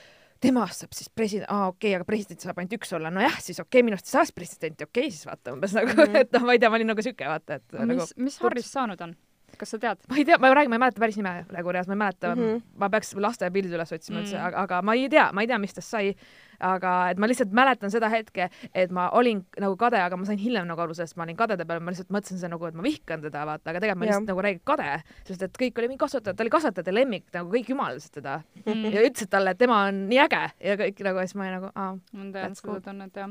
[0.43, 3.59] temast saab siis president, aa okei okay,, aga president saab ainult üks olla, nojah, siis
[3.59, 6.21] okei okay,, minust ei saaks presidenti, okei okay,, siis vaata umbes nagu mm, -hmm.
[6.23, 8.71] et noh, ma ei tea, ma olin nagu siuke vaata, et mis nagu,, mis Harrist
[8.75, 9.15] saanud on?
[9.59, 10.03] kas sa tead?
[10.09, 12.35] ma ei tea, ma räägin, ma ei mäleta päris nime praegu reas, ma ei mäleta
[12.35, 12.61] mm, -hmm.
[12.79, 14.47] ma peaks lasteaiapildid üles otsima üldse mm, -hmm.
[14.47, 16.15] aga, aga ma ei tea, ma ei tea, mis tast sai.
[16.59, 20.39] Aga et ma lihtsalt mäletan seda hetke, et ma olin nagu kade, aga ma sain
[20.41, 22.85] hiljem nagu aru sellest, ma olin kadede peal, ma lihtsalt mõtlesin seda nagu, et ma
[22.85, 24.89] vihkan teda, vaata, aga tegelikult ma lihtsalt nagu räägin kade,
[25.29, 28.71] sest et kõik oli mingi kasvataja, ta oli kasvatajate lemmik, nagu kõik jumaldasid teda mm
[28.71, 28.93] -hmm.
[28.93, 31.71] ja ütlesid talle, et tema on nii äge ja kõik nagu, siis ma olin nagu,
[31.75, 31.97] aa.
[32.13, 33.29] ma tean seda tunnet jah.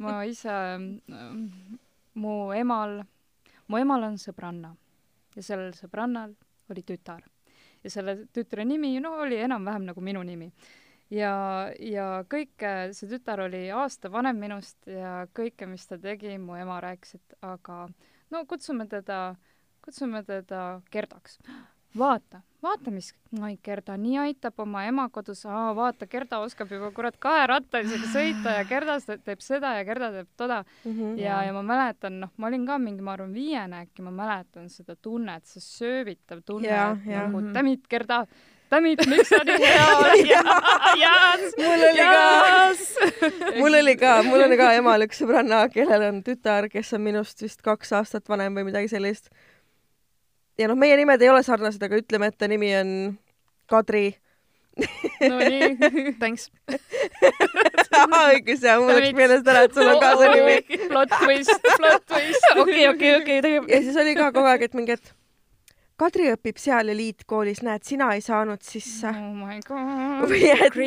[0.00, 0.54] ma ise,
[2.14, 3.02] mu emal,
[3.68, 4.74] mu emal on sõbranna
[5.36, 6.34] ja sellel sõbrannal
[6.70, 7.22] oli tütar.
[7.84, 10.50] ja selle tütre nimi, no oli enam-vähem nagu minu nimi.
[11.10, 11.34] Ja,
[11.78, 16.80] ja kõike, see tütar oli aasta vanem minust ja kõike, mis ta tegi, mu ema
[16.84, 17.82] rääkis, et aga
[18.30, 19.34] no kutsume teda,
[19.84, 21.40] kutsume teda Gerdaks
[21.98, 23.10] vaata, vaata, mis
[23.42, 25.42] oi, Gerda nii aitab oma ema kodus,
[25.76, 30.62] vaata, Gerda oskab juba kurat kaerattalisega sõita ja Gerda teeb seda ja Gerda teeb toda.
[30.84, 30.92] Mm.
[30.92, 34.14] -hmm, ja, ja ma mäletan, noh, ma olin ka mingi, ma arvan, viiene äkki, ma
[34.14, 38.24] mäletan seda tunnet, see söövitav tunne, nagu damit, Gerda,
[38.70, 40.32] damit, miks sa nii hea oled?
[41.60, 42.24] mul oli ka,
[43.58, 47.42] mul oli ka, mul oli ka emal üks sõbranna, kellel on tütar, kes on minust
[47.42, 49.30] vist kaks aastat vanem või midagi sellist
[50.60, 52.90] ja noh, meie nimed ei ole sarnased, aga ütleme, et ta nimi on
[53.70, 54.10] Kadri
[54.80, 55.74] Nonii,
[56.20, 56.48] thanks
[58.30, 60.82] õigus jah, mul läks meelest ära, et sul on ka see nimi.
[60.92, 62.46] plot twist, plot twist.
[62.62, 63.56] okei, okei, okei.
[63.58, 65.12] ja siis oli ka kogu aeg, et mingi, et
[66.00, 69.10] Kadri õpib seal eliitkoolis, näed, sina ei saanud sisse.
[69.10, 70.22] oh my god.
[70.30, 70.78] või et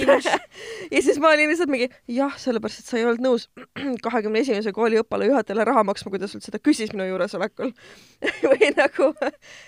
[0.96, 3.46] ja siis ma olin lihtsalt mingi jah, sellepärast, et sa ei olnud nõus
[4.06, 7.70] kahekümne esimese kooli õppealajuhatajale raha maksma, kui ta sult seda küsis minu juuresolekul
[8.50, 9.12] või nagu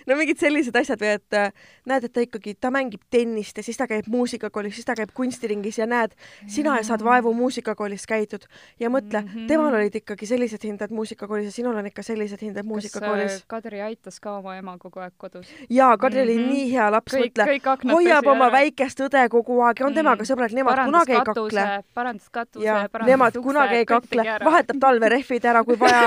[0.09, 3.77] no mingid sellised asjad või et näed, et ta ikkagi, ta mängib tennist ja siis
[3.77, 6.17] ta käib muusikakoolis, siis ta käib kunstiringis ja näed,
[6.49, 8.49] sina ja saad vaevu muusikakoolis käidud
[8.81, 9.47] ja mõtle mm, -hmm.
[9.51, 13.43] temal olid ikkagi sellised hinded muusikakoolis ja sinul on ikka sellised hinded muusikakoolis.
[13.47, 15.47] Kadri aitas ka oma ema kogu aeg kodus kodus.
[15.69, 16.53] jaa, Kadri oli mm -hmm.
[16.53, 17.45] nii hea laps, mõtle,
[17.91, 20.03] hoiab oma väikest õde kogu aeg ja on mm -hmm.
[20.03, 21.83] temaga sõbrad, nemad parandas kunagi katuse, ei kakle.
[21.93, 26.01] parandas katuse, parandas nemad ukse, kunagi ei kakle, vahetab talverehvid ära, kui vaja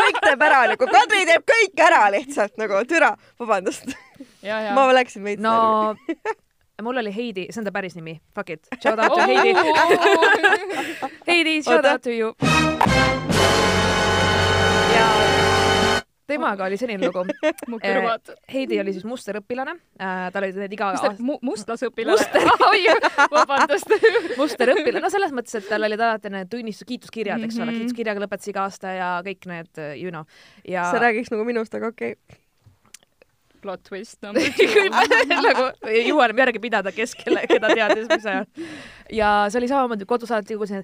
[0.00, 3.96] kõik teeb ära nagu, Kadri teeb kõik ära lihtsalt nagu, türa, vabandust.
[4.74, 5.94] ma läksin veits no
[6.82, 9.54] mul oli Heidi, see on ta päris nimi, fuck it, shout out to Heidi
[11.28, 12.34] Heidi, shout out to you.
[16.26, 17.24] Temaga oli selline lugu
[17.70, 18.38] mu kõrvad eh,.
[18.54, 22.48] Heidi oli siis musterõpilane äh,, tal olid need iga mis ta mu mustlasõpilane Muster...
[22.68, 22.84] oi,
[23.34, 23.92] vabandust
[24.40, 27.66] musterõpilane, no selles mõttes, et tal olid alati need tunnistus, kiituskirjad, eks mm -hmm.
[27.66, 27.84] ole, mhm.
[27.84, 30.24] kiituskirjaga lõpetas iga aasta ja kõik need, äh, you know.
[30.68, 32.40] ja sa räägiks nagu minust, aga okei okay
[33.64, 35.64] plot twist no, nagu
[36.04, 38.48] jõuan järge pidada, kes kelle, keda teadis, mis ajal.
[39.08, 40.82] ja see oli samamoodi kodus alati nagu see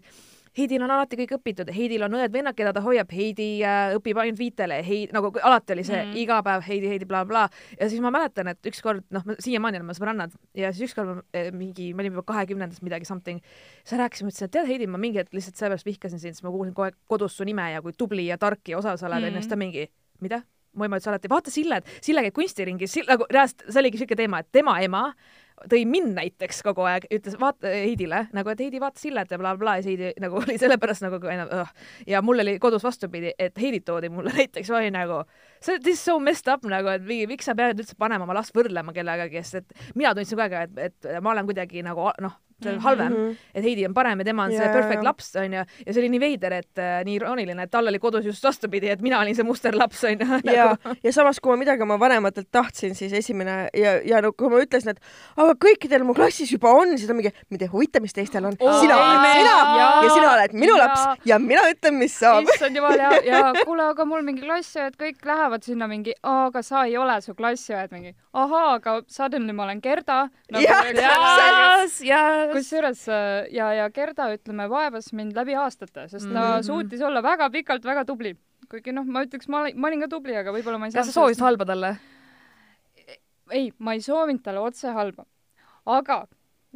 [0.58, 4.40] Heidil on alati kõik õpitud, Heidil on õed-vennad, keda ta hoiab, Heidi äh, õpib ainult
[4.40, 6.16] viitele, Heidi, nagu alati oli see mm.
[6.24, 7.76] iga päev Heidi, Heidi blablabla bla.
[7.78, 11.92] ja siis ma mäletan, et ükskord, noh, siiamaani oleme sõbrannad ja siis ükskord eh, mingi,
[11.94, 13.38] ma olin juba kahekümnendas midagi something,
[13.84, 16.54] siis rääkisime, ütlesin, et tead, Heidi, ma mingi hetk lihtsalt sellepärast vihkasin sind, sest ma
[16.54, 19.30] kuulsin kogu aeg kodus su nime ja kui tubli ja tark ja osav sa oled,
[19.30, 19.86] onju, siis ta mingi,
[20.24, 20.42] mida?
[20.76, 24.42] mu ema ütles alati, vaata Sillet, Sille käib kunstiringis, nagu reaalselt see oligi siuke teema,
[24.42, 25.08] et tema ema
[25.70, 29.78] tõi mind näiteks kogu aeg, ütles vaata Heidile nagu, et Heidi vaata Sillet ja blablabla
[29.78, 31.72] ja siis Heidi nagu oli sellepärast nagu enam uh.
[32.08, 35.22] ja mul oli kodus vastupidi, et Heidit toodi mulle näiteks, ma olin nagu
[35.60, 38.94] see, is so messed up nagu, et miks sa pead üldse panema oma last võrdlema
[38.96, 42.72] kellegagi, sest et mina tundsin kogu aeg, et, et ma olen kuidagi nagu noh see
[42.72, 42.84] on mhm.
[42.84, 43.36] halvem mm, -hmm.
[43.54, 44.64] et Heidi on parem ja tema on yeah.
[44.64, 47.86] see perfect laps onju ja see oli nii veider, et äh, nii irooniline, et tal
[47.88, 50.96] oli kodus just vastupidi, et mina olin see musterlaps onju ja nagu.
[51.02, 54.60] ja samas, kui ma midagi oma vanematelt tahtsin, siis esimene ja, ja no kui ma
[54.62, 55.00] ütlesin, et
[55.36, 58.56] aga kõikidel mu klassis juba on, siis on mingi, mind ei huvita, mis teistel on
[58.58, 60.86] oh,, sina oled sina ja, ja sina oled minu ja.
[60.86, 62.48] laps ja mina ütlen, mis saab.
[62.48, 66.84] issand jumal ja, ja kuule, aga mul mingi klassiõed kõik lähevad sinna mingi, aga sa
[66.88, 70.64] ei ole su klassiõed mingi, ahaa, aga suddenly ma olen Gerda nagu,.
[70.64, 76.46] jah, täpselt kusjuures äh, ja, ja Gerda, ütleme, vaevas mind läbi aastate, sest ta mm
[76.46, 76.66] -hmm.
[76.66, 78.36] suutis olla väga pikalt väga tubli.
[78.70, 81.06] kuigi noh, ma ütleks, ma olin, ma olin ka tubli, aga võib-olla ma ei kas
[81.06, 81.96] sa soovisid halba talle?
[83.50, 85.24] ei, ma ei soovinud talle otse halba.
[85.86, 86.26] aga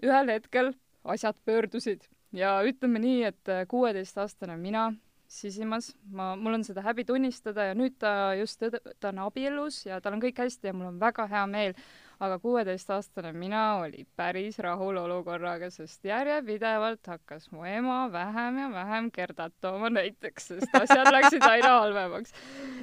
[0.02, 4.92] ühel hetkel asjad pöördusid ja ütleme nii, et äh, kuueteistaastane mina
[5.28, 8.62] sisimas, ma, mul on seda häbi tunnistada ja nüüd ta just,
[9.00, 11.76] ta on abielus ja tal on kõik hästi ja mul on väga hea meel
[12.24, 19.10] aga kuueteistaastane mina oli päris rahul olukorraga, sest järjepidevalt hakkas mu ema vähem ja vähem
[19.14, 22.34] Gerdat tooma näiteks, sest asjad läksid aina halvemaks.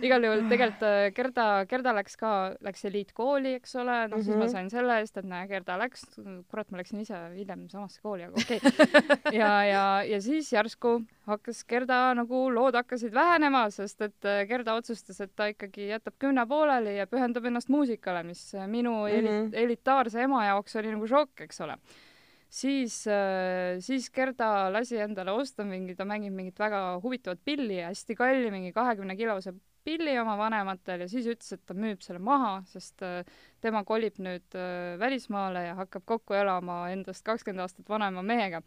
[0.01, 4.25] igal juhul tegelikult äh, Gerda, Gerda läks ka, läks eliitkooli, eks ole, noh mm -hmm.
[4.25, 4.51] siis ma mhm.
[4.51, 6.05] sain selle eest, et näe, Gerda läks,
[6.49, 9.33] kurat, ma läksin ise hiljem samasse kooli, aga okei okay.
[9.41, 14.75] ja, ja, ja siis järsku hakkas Gerda nagu, lood hakkasid vähenema, sest et äh, Gerda
[14.79, 19.51] otsustas, et ta ikkagi jätab kümne pooleli ja pühendab ennast muusikale, mis minu mm -hmm
[19.61, 21.77] elitaarse ema jaoks oli nagu šokk, eks ole.
[22.49, 28.15] siis, äh, siis Gerda lasi endale osta mingi, ta mängib mingit väga huvitavat pilli, hästi
[28.15, 29.53] kalli, mingi kahekümne kilose
[29.83, 33.23] pilli oma vanematel ja siis ütles, et ta müüb selle maha, sest äh,
[33.61, 38.61] tema kolib nüüd äh, välismaale ja hakkab kokku elama endast kakskümmend aastat vanema mehega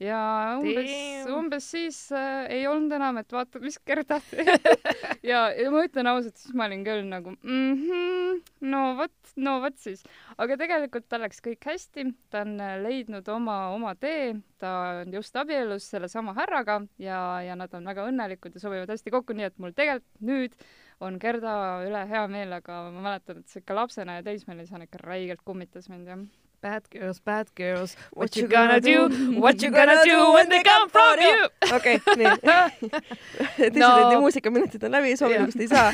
[0.00, 0.20] ja
[0.60, 0.90] umbes,
[1.28, 4.32] umbes siis äh, ei olnud enam, et vaata, mis teeb
[5.30, 8.40] ja, ja ma ütlen ausalt, siis ma olin küll nagu mm -hmm,
[8.72, 10.02] no vot, no vot siis.
[10.38, 15.12] aga tegelikult tal läks kõik hästi, ta on äh, leidnud oma, oma tee, ta on
[15.12, 19.50] just abielus sellesama härraga ja, ja nad on väga õnnelikud ja sobivad hästi kokku, nii
[19.52, 20.56] et mul tegelikult nüüd
[21.00, 25.00] on Gerda üle hea meel, aga ma mäletan, et see ikka lapsena ja teismelisena ikka
[25.04, 29.08] räigelt kummitas mind, jah Bad girls, bad girls, what you gonna do,
[29.40, 31.48] what you gonna do when they come from you?
[31.76, 33.72] okei, nii.
[33.80, 34.20] no.
[34.20, 35.88] muusikaminutid on läbi, soovitust ei saa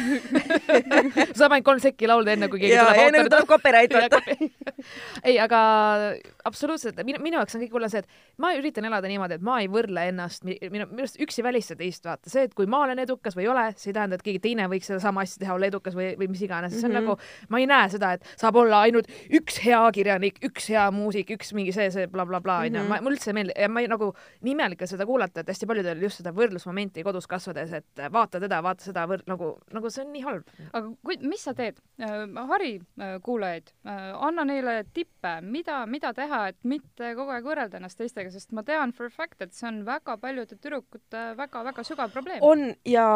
[1.38, 4.18] saab ainult kolm sekki laulda, enne kui keegi ja, tuleb enne kui tuleb copyright võtta
[5.22, 5.60] ei, aga
[6.50, 9.60] absoluutselt, minu, minu jaoks on kõik hullem see, et ma üritan elada niimoodi, et ma
[9.62, 12.82] ei võrdle ennast, minu, minu arust üks ei välista teist, vaata, see, et kui ma
[12.88, 15.54] olen edukas või ei ole, see ei tähenda, et keegi teine võiks sedasama asja teha,
[15.54, 17.14] olla edukas või, või mis iganes, see on mm -hmm.
[17.14, 20.86] nagu, ma ei näe seda, et saab olla ainult üks hea kirjanik, üks üks hea
[20.94, 23.90] muusik, üks mingi see, see blablabla onju, ma, mulle üldse ei meeldi ja ma ei,
[23.92, 24.10] nagu
[24.46, 28.40] nii imelik on seda kuulata, et hästi paljudel just seda võrdlusmomenti kodus kasvades, et vaata
[28.42, 30.50] teda, vaata seda võrd-, nagu, nagu see on nii halb.
[30.70, 32.16] aga kui, mis sa teed äh,?
[32.50, 37.80] hari äh, kuulajaid äh,, anna neile tippe, mida, mida teha, et mitte kogu aeg võrrelda
[37.80, 41.86] ennast teistega, sest ma tean for a fact, et see on väga paljude tüdrukute väga-väga
[41.86, 42.42] sügav probleem.
[42.46, 43.06] on ja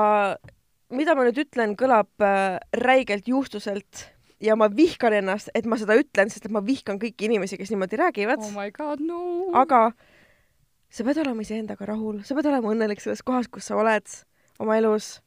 [0.90, 4.09] mida ma nüüd ütlen, kõlab äh, räigelt juustuselt
[4.40, 7.72] ja ma vihkan ennast, et ma seda ütlen, sest et ma vihkan kõiki inimesi, kes
[7.72, 8.42] niimoodi räägivad.
[8.44, 9.50] oh my god, no.
[9.57, 9.90] aga
[10.90, 14.07] sa pead olema iseendaga rahul, sa pead olema õnnelik selles kohas, kus sa oled
[14.61, 15.18] oma elus.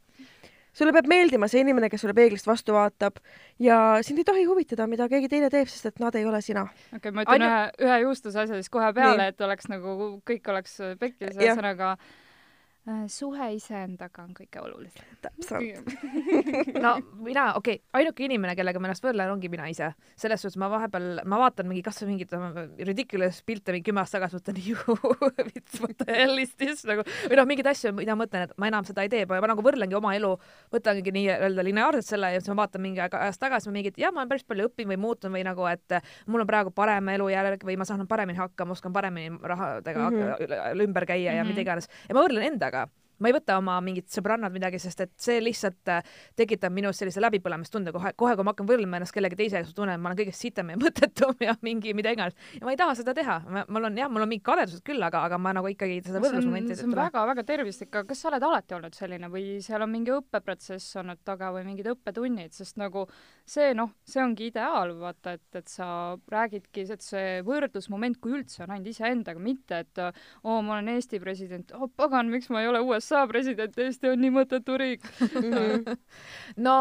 [0.73, 3.19] sulle peab meeldima see inimene, kes sulle peeglist vastu vaatab
[3.62, 6.65] ja sind ei tohi huvitada, mida keegi teine teeb, sest et nad ei ole sina.
[6.65, 7.52] okei okay,, ma ütlen Ainu...
[7.52, 9.95] ühe, ühe juustuse asja siis kohe peale, et oleks nagu
[10.26, 11.95] kõik oleks pekkis, ühesõnaga
[13.08, 15.06] suhe iseendaga on kõige olulisem.
[15.24, 15.86] täpselt
[16.84, 19.93] no mina, okei okay,, ainuke inimene, kellega ma ennast võrdlen, ongi mina ise.
[20.19, 22.36] selles suhtes ma vahepeal, ma vaatan mingi kasvõi mingit
[22.84, 27.06] ridiculous pilte mingi kümme aastat tagasi, mõtlen ju, vits, what the hell is this nagu
[27.06, 29.63] või noh, mingeid asju, mida ma mõtlen, et ma enam seda ei tee, ma nagu
[29.63, 30.34] võrdlengi oma elu,
[30.76, 34.12] võtangi nii-öelda lineaarselt selle ja siis ma vaatan mingi aeg ajast tagasi, ma mingit, jah,
[34.12, 37.63] ma olen päris palju õppinud või muutunud või nagu, et mul on praegu parem elujärg
[37.63, 40.84] või ma saan paremini hakkama, oskan paremini rahadega mm -hmm.
[40.84, 41.56] ümber käia ja mm -hmm.
[41.56, 45.06] mida iganes ja ma võrdlen endaga endaga ma ei võta oma mingit sõbrannad midagi, sest
[45.06, 46.04] et see lihtsalt äh,
[46.40, 49.96] tekitab minus sellise läbipõlemistunde kohe, kohe kui ma hakkan võrdlema ennast kellegi teisega, siis tunnen,
[49.96, 52.36] et ma olen kõigest sitem ja mõttetum ja mingi mida iganes.
[52.58, 53.40] ja ma ei taha seda teha.
[53.48, 56.78] mul on jah, mul on mingid kadedused küll, aga, aga ma nagu ikkagi seda võrdlusmomenti.
[56.80, 60.14] see on väga-väga tervislik, aga kas sa oled alati olnud selline või seal on mingi
[60.16, 63.06] õppeprotsess olnud taga või mingid õppetunnid, sest nagu
[63.48, 65.88] see noh, see ongi ideaal, vaata, et, et sa
[66.32, 71.20] räägidki, et see võrdlusmoment, kui üldse on ainult iseendaga, mitte et oo, ma olen Eesti
[71.24, 75.08] president, oh pagan, miks ma ei ole USA president, Eesti on nii mõttetu riik
[76.67, 76.78] no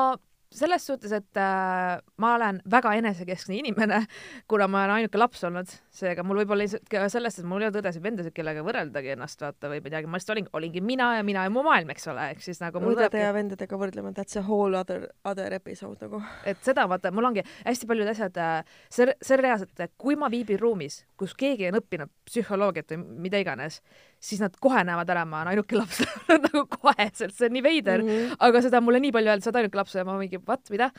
[0.52, 4.02] selles suhtes, et äh, ma olen väga enesekeskne inimene,
[4.50, 7.68] kuna ma olen ainuke laps olnud, seega mul võib-olla lihtsalt ka sellest, et mul ei
[7.68, 11.46] olnud õdesid-vendasid, kellega võrreldagi ennast vaata või midagi, ma lihtsalt olin, olingi mina ja mina
[11.46, 13.24] ja mu maailm, eks ole, ehk siis nagu õdede tulebki...
[13.24, 16.22] ja vendadega võrdlema, that's a whole other, other episode nagu.
[16.48, 20.60] et seda vaata, mul ongi hästi paljud asjad, äh, see, see reaalselt, kui ma viibin
[20.60, 23.80] ruumis, kus keegi on õppinud psühholoogiat või mida iganes,
[24.22, 26.02] siis nad kohe näevad ära, ma olen ainuke laps
[26.46, 28.40] nagu koheselt, see on nii veider mm, -hmm.
[28.48, 30.90] aga seda mulle nii palju öeldi, sa oled ainuke laps ja ma mingi, what, mida?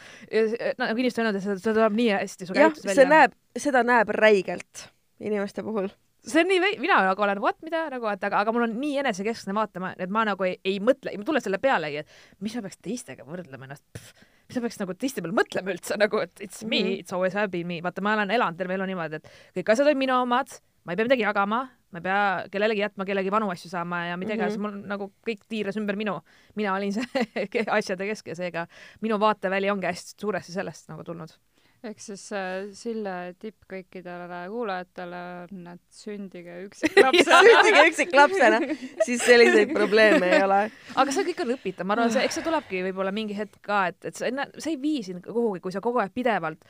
[0.81, 2.99] nagu inimesed on öelnud, et seda tuleb nii hästi su käitus välja.
[2.99, 4.87] see näeb, seda näeb räigelt
[5.23, 5.91] inimeste puhul
[6.27, 8.75] see on nii vei-, mina nagu olen, what, mida nagu, et aga, aga mul on
[8.79, 12.55] nii enesekeskne vaatama, et ma nagu ei, ei mõtle, ma tulen selle pealegi, et mis
[12.55, 13.83] ma peaks teistega võrdlema ennast,
[14.47, 16.99] mis ma peaks nagu teiste peale mõtlema üldse nagu, et it's me mm, -hmm.
[17.03, 19.99] it's always been me, vaata, ma olen elanud terve elu niimoodi, et kõik asjad on
[19.99, 23.71] minu omad, ma ei pea midagi jagama, ma ei pea kellelegi jätma kellegi vanu asju
[23.71, 26.19] saama ja mida iganes mm -hmm., mul nagu kõik tiiras ümber minu.
[26.55, 27.25] mina olin see
[27.79, 28.67] asjade kesk ja seega
[29.01, 31.37] minu vaateväli ongi hästi suuresti sellest nagu tulnud
[31.83, 38.61] ehk siis äh, Sille tipp kõikidele kuulajatele on, et sündige üksiklapsena sündige üksiklapsena,
[39.03, 40.61] siis selliseid probleeme ei ole.
[40.95, 43.85] aga see kõik on õpitav, ma arvan, see, eks see tulebki võib-olla mingi hetk ka,
[43.91, 46.63] et, et see, see ei vii sind kuhugi, kui sa kogu aeg pidevalt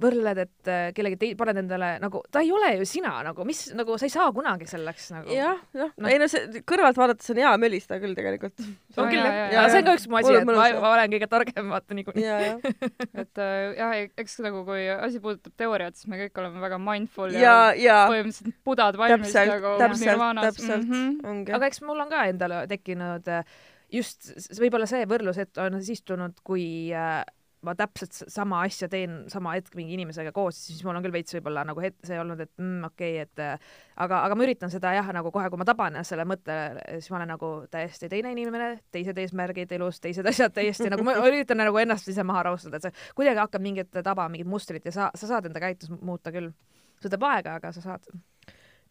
[0.00, 3.64] võrdled, et äh, kellegi tei-, paned endale nagu, ta ei ole ju sina nagu, mis
[3.76, 5.32] nagu sa ei saa kunagi selleks nagu.
[5.34, 8.62] jah, jah no., ei no see kõrvalt vaadates on hea mölistada küll tegelikult.
[9.02, 11.74] on küll jah, see on ka üks mu asi, et ma, ma olen kõige targem
[11.74, 12.72] vaata niikuinii.
[13.24, 17.34] et äh, jah, eks nagu kui asi puudutab teooriat, siis me kõik oleme väga mindful
[17.36, 17.98] ja, ja, ja.
[18.12, 21.20] põhimõtteliselt pudad valmis täpselt, nagu täpselt, täpselt mm, -hmm.
[21.32, 21.54] ongi.
[21.58, 23.44] aga eks mul on ka endale tekkinud äh,
[23.92, 26.64] just võib-olla see võrdlus, et on siis tulnud, kui
[26.96, 27.22] äh,
[27.62, 31.34] ma täpselt sama asja teen sama hetk mingi inimesega koos, siis mul on küll veits
[31.36, 33.66] võib-olla nagu het-, see olnud, et mm, okei okay,, et äh,
[34.02, 36.56] aga, aga ma üritan seda jah, nagu kohe, kui ma taban selle mõtte,
[36.96, 41.14] siis ma olen nagu täiesti teine inimene, teised eesmärgid elus, teised asjad täiesti nagu ma
[41.22, 44.94] üritan nagu ennast ise maha rahustada, et see kuidagi hakkab mingit taba, mingit mustrit ja
[44.94, 46.50] sa, sa saad enda käitust muuta küll.
[46.98, 48.08] see võtab aega, aga sa saad.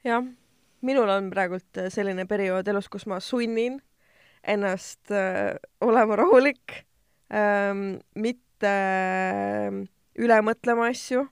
[0.07, 0.23] jah,
[0.88, 3.81] minul on praegult selline periood elus, kus ma sunnin
[4.47, 6.86] ennast äh, olema rahulik
[7.36, 9.88] ähm,, mitte mitte äh,
[10.21, 11.26] üle mõtlema asju,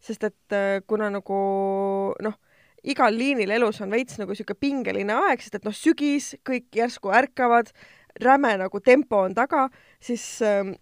[0.00, 2.36] sest et äh, kuna nagu noh,
[2.82, 7.12] igal liinil elus on veits nagu sihuke pingeline aeg, sest et noh, sügis, kõik järsku
[7.12, 7.72] ärkavad,
[8.20, 9.68] räme nagu tempo on taga,
[10.00, 10.72] siis äh,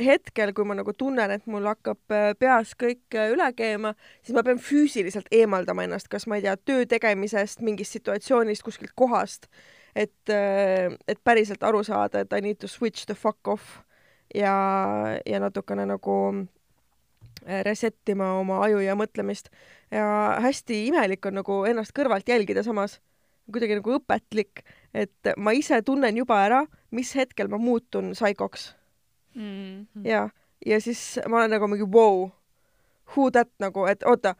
[0.00, 4.46] hetkel, kui ma nagu tunnen, et mul hakkab äh, peas kõik üle keema, siis ma
[4.46, 9.50] pean füüsiliselt eemaldama ennast, kas ma ei tea, töö tegemisest, mingist situatsioonist, kuskilt kohast,
[9.98, 13.80] et, et päriselt aru saada, et I need to switch the fuck off
[14.34, 14.54] ja,
[15.26, 16.16] ja natukene nagu
[17.46, 19.50] äh, reset ima oma aju ja mõtlemist.
[19.90, 23.00] ja hästi imelik on nagu ennast kõrvalt jälgida samas,
[23.50, 24.62] kuidagi nagu õpetlik,
[24.94, 28.74] et ma ise tunnen juba ära, mis hetkel ma muutun saikoks
[29.34, 29.42] mm.
[29.44, 30.06] -hmm.
[30.06, 30.28] ja,
[30.66, 32.30] ja siis ma olen nagu mingi vau wow,,
[33.16, 34.34] who that nagu, et oota,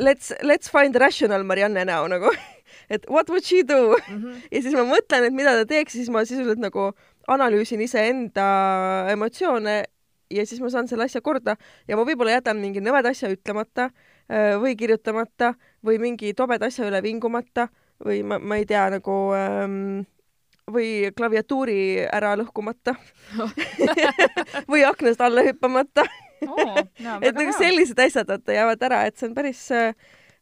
[0.00, 2.30] let's, let's find rational Marianne now nagu
[2.94, 4.22] et what would she do mm?
[4.22, 4.40] -hmm.
[4.52, 6.92] ja siis ma mõtlen, et mida ta teeks, siis ma sisuliselt nagu
[7.28, 8.48] analüüsin iseenda
[9.12, 9.82] emotsioone
[10.30, 11.56] ja siis ma saan selle asja korda
[11.88, 16.88] ja ma võib-olla jätan mingi nõmed asja ütlemata äh, või kirjutamata või mingi tobeda asja
[16.88, 17.68] üle vingumata
[18.04, 20.04] või ma, ma ei tea, nagu ähm,
[20.68, 22.94] või klaviatuuri ära lõhkumata
[24.70, 26.04] või aknast alla hüppamata
[26.46, 26.78] oh,
[27.26, 29.66] et nagu sellised asjad, vaata, jäävad ära, et see on päris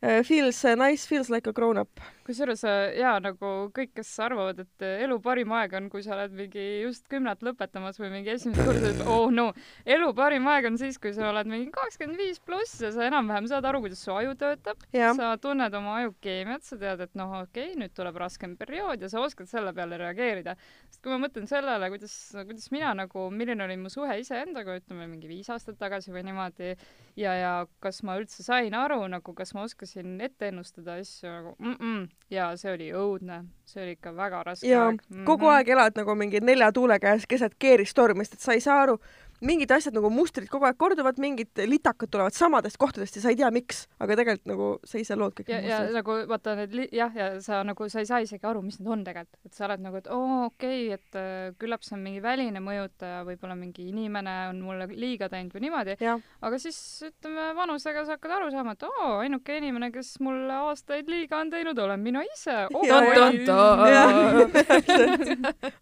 [0.02, 2.00] Uh, feels nice, feels like a grown up.
[2.26, 6.34] Kusjuures uh, jaa, nagu kõik, kes arvavad, et elu parim aeg on, kui sa oled
[6.36, 9.48] mingi just kümnat lõpetamas või mingi esimesed kursused, oh no,
[9.96, 13.48] elu parim aeg on siis, kui sa oled mingi kakskümmend viis pluss ja sa enam-vähem
[13.50, 14.82] saad aru, kuidas su aju töötab.
[14.92, 19.02] sa tunned oma aju keemiat, sa tead, et noh, okei okay,, nüüd tuleb raskem periood
[19.02, 20.56] ja sa oskad selle peale reageerida.
[20.90, 25.08] sest kui ma mõtlen sellele, kuidas, kuidas mina nagu, milline oli mu suhe iseendaga, ütleme
[25.10, 26.74] mingi viis aastat tagasi või niimoodi,
[27.16, 31.54] ja, ja kas ma üldse sain aru nagu, kas ma oskasin ette ennustada asju nagu
[31.58, 32.08] mm -mm.
[32.30, 35.16] Ja see oli õudne, see oli ikka väga raske ja, aeg mm.
[35.16, 35.24] -hmm.
[35.28, 38.80] kogu aeg elad nagu mingi nelja tuule käes keset keeristormi, sest et sa ei saa
[38.82, 38.98] aru,
[39.44, 43.38] mingid asjad nagu mustrid kogu aeg korduvad, mingid litakad tulevad samadest kohtadest ja sa ei
[43.40, 47.12] tea, miks, aga tegelikult nagu sa ise lood kõik ja, ja nagu vaata need jah,
[47.16, 49.84] ja sa nagu, sa ei saa isegi aru, mis need on tegelikult, et sa oled
[49.84, 53.88] nagu, et oo okei okay,, et äh, küllap see on mingi väline mõjutaja, võib-olla mingi
[53.90, 56.78] inimene on mulle liiga teinud või niimoodi, aga siis
[57.10, 61.52] ütleme vanusega sa hakkad aru saama, et oo, ainuke inimene, kes mulle aastaid liiga on
[61.52, 62.66] teinud, olen mina ise.
[62.72, 62.84] Oh,.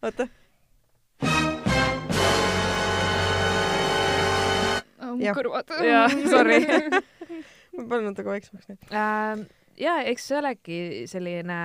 [0.02, 0.28] oota
[5.18, 5.74] mu kõrvad.
[5.86, 6.60] jaa, sorry
[7.74, 9.44] ma palun natuke vaiksemaks nüüd äh,.
[9.86, 11.58] jaa, eks see olegi selline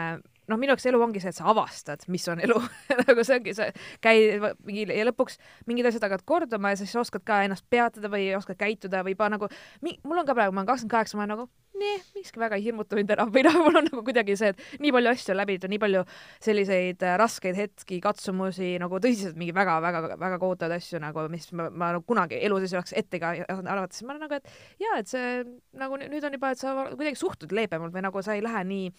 [0.49, 2.59] noh, minu jaoks elu ongi see, et sa avastad, mis on elu
[3.05, 3.69] nagu see ongi see,
[4.03, 4.27] käi
[4.67, 8.59] mingi ja lõpuks mingid asjad hakkavad korduma ja siis oskad ka ennast peatada või oskad
[8.59, 9.49] käituda või juba nagu,
[9.81, 12.65] mul on ka praegu, ma olen kakskümmend kaheksa, ma olen nagu nee, miski väga ei
[12.65, 13.31] hirmuta mind enam.
[13.35, 16.03] Või noh, mul on nagu kuidagi see, et nii palju asju on läbitud, nii palju
[16.43, 21.93] selliseid äh, raskeid hetki, katsumusi nagu tõsiselt mingi väga-väga-väga kohutavaid asju nagu, mis ma, ma
[21.95, 24.99] nagu kunagi elu sees ei oleks ette ka arvata, siis ma olen nagu, et jaa,
[24.99, 25.31] et see
[25.79, 28.91] nagu nüüd on juba, et sa kuidagi suhtud leebemalt või nagu sa ei lähe nii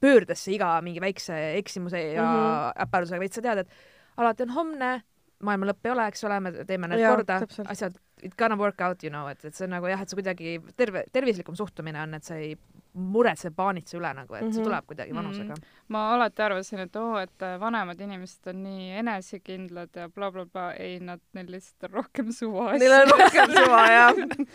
[0.00, 2.82] pöördesse iga mingi väikse eksimuse ja mm -hmm.
[2.86, 3.68] äpardusega, vaid sa tead, et
[4.16, 4.90] alati on homne,
[5.42, 8.80] maailma lõpp ei ole, eks ole, me teeme need ja, korda, asjad it gonna work
[8.80, 12.00] out, you know, et, et see on nagu jah, et see kuidagi terve, tervislikum suhtumine
[12.02, 12.54] on, et sa ei
[12.98, 14.64] muretse, paanitse üle nagu, et see mm -hmm.
[14.66, 15.60] tuleb kuidagi vanusega mm.
[15.60, 15.84] -hmm.
[15.94, 20.72] ma alati arvasin, et oo, et vanemad inimesed on nii enesekindlad ja blablabla bla, bla.
[20.72, 22.72] ei, nad, neil lihtsalt on rohkem suva.
[22.78, 24.14] Neil on rohkem suva, jah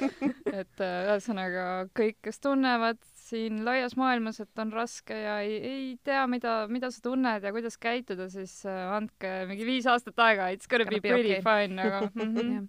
[0.61, 2.99] et ühesõnaga kõik, kes tunnevad
[3.33, 7.51] siin laias maailmas, et on raske ja ei, ei tea, mida, mida sa tunned ja
[7.55, 11.43] kuidas käituda, siis äh, andke mingi viis aastat aega, it's gonna be pretty okay.
[11.45, 12.67] fine, aga mm -hmm.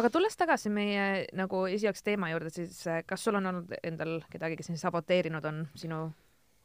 [0.00, 4.20] aga tulles tagasi meie nagu esialgse teema juurde, siis äh, kas sul on olnud endal
[4.30, 6.00] kedagi, kes sind saboteerinud on sinu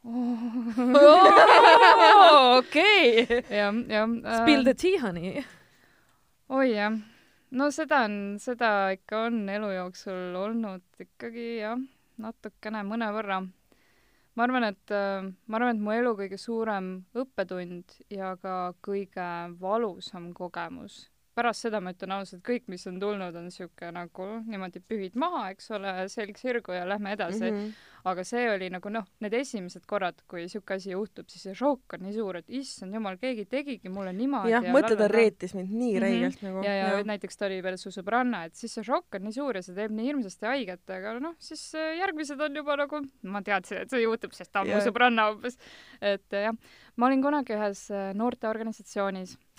[2.58, 3.26] okei.
[3.50, 4.08] jah, jah.
[4.42, 5.44] Spill the tea, honey.
[6.48, 6.98] oi jah,
[7.50, 11.78] no seda on, seda ikka on elu jooksul olnud ikkagi jah
[12.20, 13.40] natukene, mõnevõrra.
[14.34, 19.28] ma arvan, et, äh, ma arvan, et mu elu kõige suurem õppetund ja ka kõige
[19.60, 24.82] valusam kogemus pärast seda ma ütlen ausalt, kõik, mis on tulnud, on niisugune nagu niimoodi
[24.82, 27.56] pühid maha, eks ole, selg sirgu ja lähme edasi mm.
[27.56, 27.86] -hmm.
[28.10, 31.96] aga see oli nagu noh, need esimesed korrad, kui niisugune asi juhtub, siis see šokk
[31.96, 34.52] on nii suur, et issand jumal, keegi tegigi mulle niimoodi.
[34.52, 36.02] jah, mõtle, ta reetis mind nii mm -hmm.
[36.06, 36.64] räigelt nagu.
[36.64, 39.38] ja, ja, ja näiteks ta oli veel su sõbranna, et siis see šokk on nii
[39.38, 43.02] suur ja see teeb nii hirmsasti haiget, aga noh, siis äh, järgmised on juba nagu,
[43.22, 45.58] ma teadsin, et see juhtub, sest ta on mu sõbranna umbes.
[46.00, 46.54] et jah,
[46.96, 47.90] ma olin kunagi ühes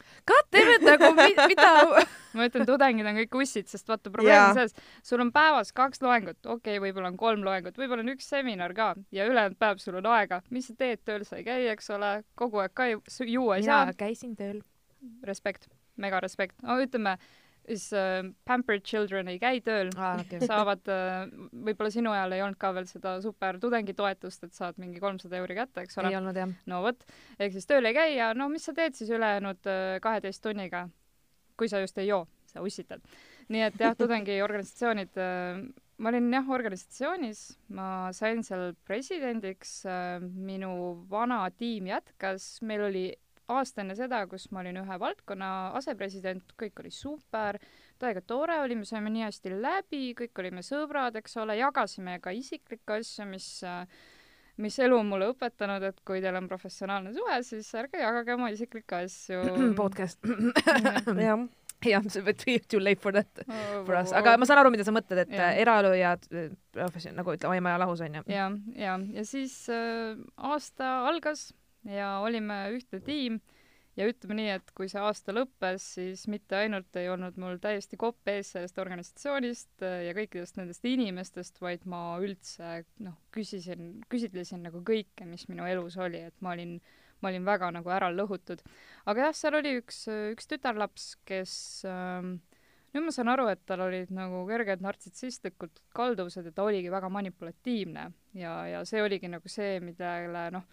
[0.02, 1.72] äh, noorteorganisatsioonis Goddammit nagu mida
[2.38, 6.02] ma ütlen, tudengid on kõik ussid, sest vaata, probleem on selles, sul on päevas kaks
[6.04, 9.82] loengut, okei okay,, võib-olla on kolm loengut, võib-olla on üks seminar ka ja ülejäänud päev
[9.84, 12.90] sul on aega, mis sa teed, tööl sa ei käi, eks ole, kogu aeg ka
[12.92, 13.86] juua ei saa.
[13.86, 14.62] mina käisin tööl.
[15.26, 15.66] respekt,
[15.98, 17.18] mega respekt, no ütleme
[17.72, 20.42] siis äh, pampered children ei käi tööl ah,, okay.
[20.48, 25.02] saavad äh,, võib-olla sinu ajal ei olnud ka veel seda super tudengitoetust, et saad mingi
[25.04, 26.12] kolmsada euri kätte, eks ole.
[26.12, 26.52] ei olnud jah.
[26.72, 27.06] no vot,
[27.38, 30.88] ehk siis tööl ei käi ja no mis sa teed siis ülejäänud äh, kaheteist tunniga,
[31.60, 33.04] kui sa just ei joo, sa ussitad.
[33.52, 35.64] nii et jah, tudengiorganisatsioonid äh,,
[36.02, 37.46] ma olin jah organisatsioonis,
[37.78, 40.74] ma sain seal presidendiks äh,, minu
[41.12, 43.06] vana tiim jätkas, meil oli
[43.58, 47.60] aasta enne seda, kus ma olin ühe valdkonna asepresident, kõik oli super,
[48.02, 52.34] täiega tore oli, me saime nii hästi läbi, kõik olime sõbrad, eks ole, jagasime ka
[52.36, 53.54] isiklikke asju, mis
[54.62, 58.52] mis elu on mulle õpetanud, et kui teil on professionaalne suhe, siis ärge jagage oma
[58.54, 59.42] isiklikke asju.
[59.82, 60.20] podcast.
[61.30, 61.48] jah
[61.90, 64.72] jah, see võib be too late for that oh,, for us, aga ma saan aru,
[64.74, 65.56] mida sa mõtled, et yeah.
[65.64, 66.14] eraelu ja
[66.76, 68.24] profession, nagu ütleme, hoiame lahus, onju.
[68.32, 71.50] ja, ja, ja siis äh, aasta algas
[71.88, 73.39] ja olime ühtne tiim
[74.00, 78.00] ja ütleme nii, et kui see aasta lõppes, siis mitte ainult ei olnud mul täiesti
[78.00, 84.63] kopp ees sellest organisatsioonist äh, ja kõikidest nendest inimestest, vaid ma üldse noh, küsisin, küsitlesin
[84.67, 86.78] nagu kõike, mis minu elus oli, et ma olin,
[87.22, 88.63] ma olin väga nagu ära lõhutud.
[89.06, 91.54] aga jah, seal oli üks, üks tütarlaps, kes
[91.89, 92.38] ähm,
[92.96, 97.12] nüüd ma saan aru, et tal olid nagu kerged nartsissistlikud kalduvused ja ta oligi väga
[97.12, 98.08] manipulatiivne
[98.39, 100.65] ja, ja see oligi nagu see, millele noh,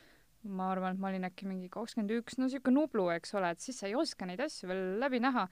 [0.48, 3.64] ma arvan, et ma olin äkki mingi kakskümmend üks, no siuke nublu, eks ole, et
[3.64, 5.48] siis sa ei oska neid asju veel läbi näha.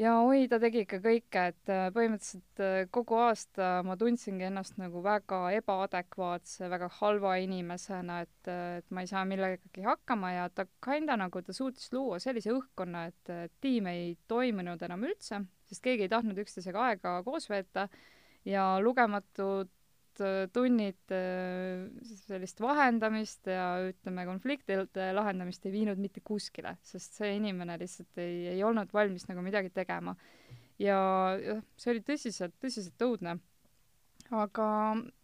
[0.00, 4.78] ja oi, ta tegi ikka kõike, et äh, põhimõtteliselt äh, kogu aasta ma tundsingi ennast
[4.80, 10.48] nagu väga ebaadekvaatse, väga halva inimesena, et, äh, et ma ei saa millegagi hakkama ja
[10.48, 15.84] ta kinda nagu, ta suutis luua sellise õhkkonna, et tiim ei toiminud enam üldse, sest
[15.84, 17.90] keegi ei tahtnud üksteisega aega koos veeta
[18.48, 19.70] ja lugematud
[20.20, 21.88] Äh, tunnid äh,
[22.26, 28.50] sellist vahendamist ja ütleme, konfliktide lahendamist ei viinud mitte kuskile, sest see inimene lihtsalt ei,
[28.52, 30.16] ei olnud valmis nagu midagi tegema.
[30.78, 30.98] ja
[31.78, 33.38] see oli tõsiselt, tõsiselt õudne.
[34.36, 34.66] aga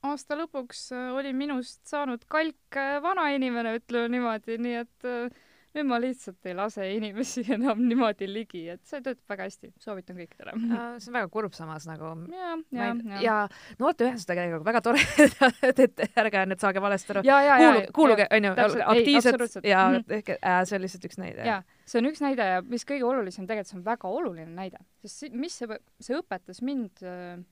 [0.08, 5.44] aasta lõpuks oli minust saanud kalk vanainimene, ütleme niimoodi, nii et äh,
[5.76, 10.18] nüüd ma lihtsalt ei lase inimesi enam niimoodi ligi, et see töötab väga hästi, soovitan
[10.18, 10.54] kõikidele.
[11.02, 12.12] see on väga kurb samas nagu.
[12.32, 13.20] ja, ja, ja.
[13.24, 13.36] ja
[13.80, 15.02] noorteühendused tegelikult väga tore
[15.68, 17.24] et, et ärge nüüd saage valesti aru.
[17.26, 18.54] kuuluge, kuuluge, onju,
[18.94, 20.16] aktiivsed ja mm -hmm.
[20.20, 21.44] ehk äh, see on lihtsalt üks näide.
[21.52, 24.80] jaa, see on üks näide ja mis kõige olulisem, tegelikult see on väga oluline näide,
[25.04, 27.44] sest mis see, see õpetas mind, äh,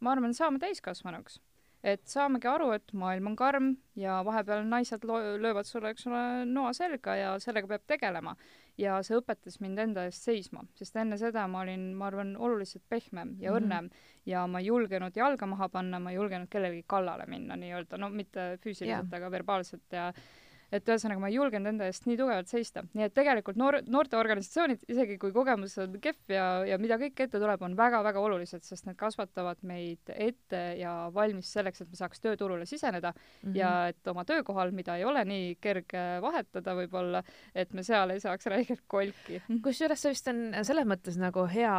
[0.00, 1.40] ma arvan, saama täiskasvanuks
[1.82, 3.68] et saamegi aru, et maailm on karm
[3.98, 8.34] ja vahepeal naised löövad sulle, eks ole, noa selga ja sellega peab tegelema.
[8.78, 12.84] ja see õpetas mind enda eest seisma, sest enne seda ma olin, ma arvan, oluliselt
[12.88, 13.56] pehmem ja mm -hmm.
[13.56, 13.88] õrnem
[14.26, 18.08] ja ma ei julgenud jalga maha panna, ma ei julgenud kellelegi kallale minna nii-öelda, no
[18.08, 20.12] mitte füüsiliselt yeah., aga verbaalselt ja
[20.72, 24.84] et ühesõnaga ma ei julgenud enda eest nii tugevalt seista, nii et tegelikult noor, noorteorganisatsioonid,
[24.92, 28.88] isegi kui kogemus on kehv ja, ja mida kõik ette tuleb, on väga-väga olulised, sest
[28.88, 33.56] need kasvatavad meid ette ja valmis selleks, et me saaks tööturule siseneda mm -hmm.
[33.56, 37.22] ja et oma töökohal, mida ei ole nii kerge vahetada võib-olla,
[37.54, 39.42] et me seal ei saaks räigelt kolki.
[39.62, 41.78] kusjuures see vist on selles mõttes nagu hea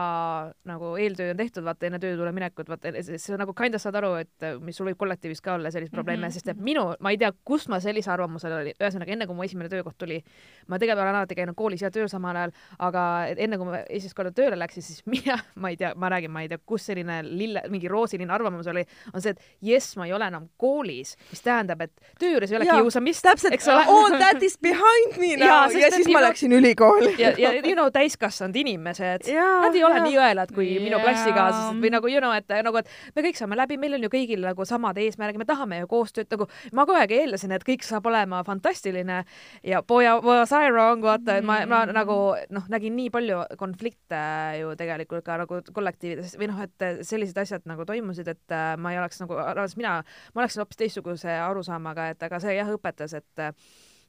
[0.65, 4.49] nagu eeltöö on tehtud, vaata enne tööturule minekut, vaata sa nagu kinda saad aru, et
[4.61, 6.33] mis sul võib kollektiivis ka olla selliseid probleeme mm, -hmm.
[6.33, 9.45] sest et minu, ma ei tea, kust ma sellise arvamusel olin, ühesõnaga enne kui mu
[9.45, 10.19] esimene töökoht tuli,
[10.67, 12.53] ma tegelikult olen alati käinud koolis ja tööl samal ajal,
[12.87, 13.03] aga
[13.35, 16.43] enne kui ma esimest korda tööle läksin, siis mina, ma ei tea, ma räägin, ma
[16.45, 20.15] ei tea, kus selline lille, mingi roosiline arvamus oli, on see, et jess, ma ei
[20.15, 23.25] ole enam koolis, mis tähendab, et töö juures ei ole kiusamist.
[23.25, 25.67] täpselt, all that is behind me now.
[25.69, 27.15] ja, ja siis ma läksin ülikooli.
[27.19, 30.85] Ja, ja you know, täiskasvanud inimesed, nad ei ole nii õelad kui yeah.
[30.85, 34.07] minu klassikaaslased või nagu you know, et nagu, et me kõik saame läbi, meil on
[34.07, 37.65] ju kõigil nagu samad eesmärgid, me tahame ju koostööd nagu, ma kogu aeg eeldasin, et
[37.67, 39.23] kõik saab olema fantastiline fantastiline
[39.63, 41.93] ja boy was I wrong, vaata, et ma, ma mm.
[41.95, 42.17] nagu
[42.53, 44.21] noh, nägin nii palju konflikte
[44.59, 48.93] ju tegelikult ka nagu kollektiivides või noh, et sellised asjad nagu toimusid, et äh, ma
[48.93, 49.37] ei oleks nagu,
[49.79, 49.99] mina,
[50.33, 53.45] ma oleksin hoopis teistsuguse arusaamaga, et aga see jah õpetas, et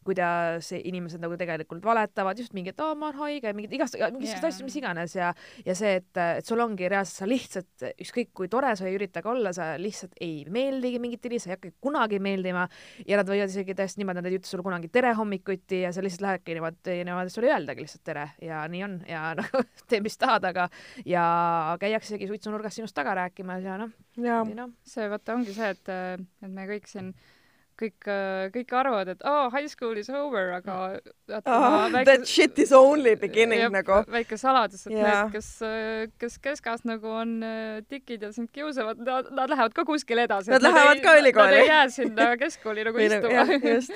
[0.06, 4.40] kuidas inimesed nagu tegelikult valetavad, just mingi, et oo, ma olen haige, mingid igast, mingisugused
[4.40, 4.48] yeah.
[4.48, 5.30] asjad, mis iganes ja,
[5.66, 9.22] ja see, et, et sul ongi reaalselt, sa lihtsalt, ükskõik kui tore sa ei ürita
[9.24, 12.66] ka olla, sa lihtsalt ei meeldigi mingitele, sa ei hakka kunagi meeldima
[13.06, 16.04] ja nad võivad isegi täiesti niimoodi, nad ei ütle sulle kunagi tere hommikuti ja sa
[16.04, 20.00] lihtsalt lähedki niimoodi, niimoodi sulle ei öeldagi lihtsalt tere ja nii on ja nagu tee,
[20.04, 20.70] mis tahad, aga
[21.04, 21.24] ja
[21.80, 23.92] käiakse isegi suitsunurgas sinust taga rääkimas ja noh.
[24.20, 24.70] No.
[24.86, 25.92] see vaata ongi see, et,
[26.42, 27.12] et me kõik siin
[27.80, 28.08] kõik,
[28.54, 30.76] kõik arvavad, et oh, high school is over, aga
[31.30, 34.00] vaata oh, väike, that shit is only beginning jep, nagu.
[34.12, 35.26] väike saladus, et yeah.
[35.26, 35.50] need, kes,
[36.20, 40.52] kes keskas nagu on äh, tikid ja sind kiusavad, nad, nad lähevad ka kuskile edasi.
[40.52, 41.56] Nad lähevad ei, ka ülikooli.
[41.56, 43.46] Nad ei jää sinna keskkooli nagu istuma.
[43.74, 43.94] just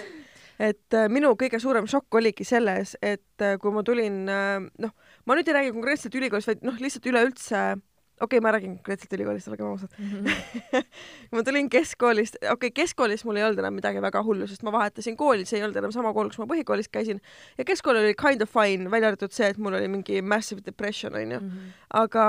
[0.63, 4.95] et äh, minu kõige suurem šokk oligi selles, et äh, kui ma tulin äh,, noh,
[5.27, 7.81] ma nüüd ei räägi konkreetselt ülikoolist, vaid noh, lihtsalt üleüldse äh,
[8.25, 10.27] okei okay,, ma räägin konkreetselt ülikoolist, olgem ausad mm.
[10.27, 10.85] -hmm.
[11.33, 14.73] ma tulin keskkoolist, okei okay,, keskkoolis mul ei olnud enam midagi väga hullu, sest ma
[14.75, 17.21] vahetasin kooli, see ei olnud enam sama kool, kus ma põhikoolis käisin
[17.59, 21.15] ja keskkool oli kind of fine, välja arvatud see, et mul oli mingi massive depression
[21.15, 21.51] onju mm.
[21.51, 21.75] -hmm.
[22.05, 22.27] aga,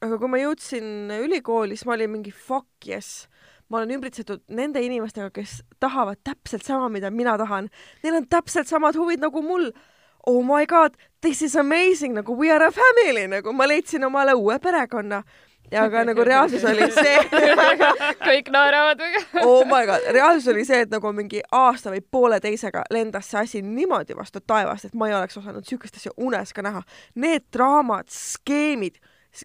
[0.00, 3.28] aga kui ma jõudsin ülikooli, siis ma olin mingi fuck yes
[3.72, 7.70] ma olen ümbritsetud nende inimestega, kes tahavad täpselt sama, mida mina tahan.
[8.04, 9.70] Neil on täpselt samad huvid nagu mul
[10.26, 14.34] oh my god, this is amazing, nagu we are a family, nagu ma leidsin omale
[14.34, 15.22] uue perekonna
[15.72, 17.18] ja aga nagu reaalsus oli see
[18.28, 19.00] kõik naeravad
[19.40, 23.62] oh my god, reaalsus oli see, et nagu mingi aasta või pooleteisega lendas see asi
[23.62, 26.82] niimoodi vastu taevast, et ma ei oleks osanud siukest asja unes ka näha.
[27.14, 29.00] Need draamad, skeemid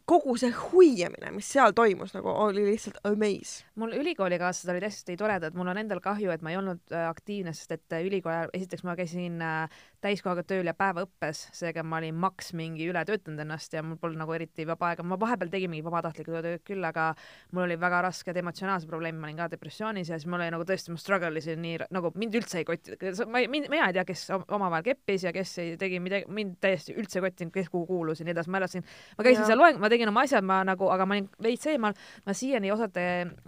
[0.06, 3.64] kogu see huiamine, mis seal toimus, nagu oli lihtsalt amaze.
[3.80, 7.54] mul ülikoolikaaslased olid hästi toredad, mul on endal kahju, et ma ei olnud äh, aktiivne,
[7.56, 12.02] sest et äh, ülikooli ajal, esiteks ma käisin äh, täiskohaga tööl ja päevaõppes, seega ma
[12.02, 15.52] olin maks mingi üle töötanud ennast ja mul polnud nagu eriti vaba aega, ma vahepeal
[15.54, 17.10] tegin mingi vabatahtlikku tööd küll, aga
[17.56, 20.68] mul oli väga rasked emotsionaalsed probleemid, ma olin ka depressioonis ja siis mul oli nagu
[20.68, 24.06] tõesti, ma struggle isin nii, nagu mind üldse ei kotinud, ma ei, mina ei tea,
[24.12, 27.88] kes omavahel keppis ja kes ei tegi midagi, mind täiesti üldse ei kottinud, kes kuhu
[27.90, 28.86] kuulus ja nii edasi, ma elasin,
[29.18, 29.50] ma käisin ja.
[29.54, 32.72] seal loeng-, ma tegin oma asjad, ma nagu, aga ma olin veits eemal, ma siiani
[32.74, 33.06] osade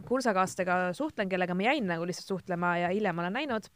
[0.07, 3.69] kursakaaslastega suhtlen, kellega ma jäin nagu lihtsalt suhtlema ja hiljem olen näinud.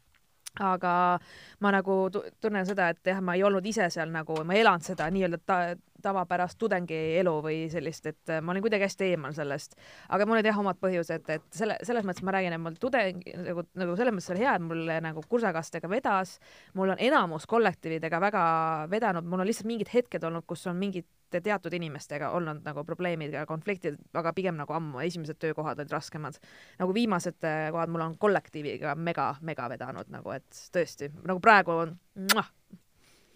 [0.62, 1.18] Aga
[1.60, 4.86] ma nagu tunnen seda, et jah, ma ei olnud ise seal nagu, ma ei elanud
[4.86, 5.56] seda nii-öelda
[6.04, 9.78] tavapärast tudengielu või sellist, et ma olin kuidagi hästi eemal sellest.
[10.08, 13.24] aga mul olid jah omad põhjused, et selle, selles mõttes ma räägin, et mul tudeng
[13.48, 16.38] nagu, nagu selles mõttes oli hea, et mul nagu kursakastega vedas,
[16.78, 18.44] mul on enamus kollektiividega väga
[18.92, 21.08] vedanud, mul on lihtsalt mingid hetked olnud, kus on mingid
[21.42, 26.38] teatud inimestega olnud nagu probleemid ja konfliktid, aga pigem nagu ammu, esimesed töökohad olid raskemad.
[26.78, 31.78] nagu viimased äh, kohad mul on kollektiiviga mega, mega vedanud nagu, et tõesti nagu praegu
[31.84, 32.50] on Äh,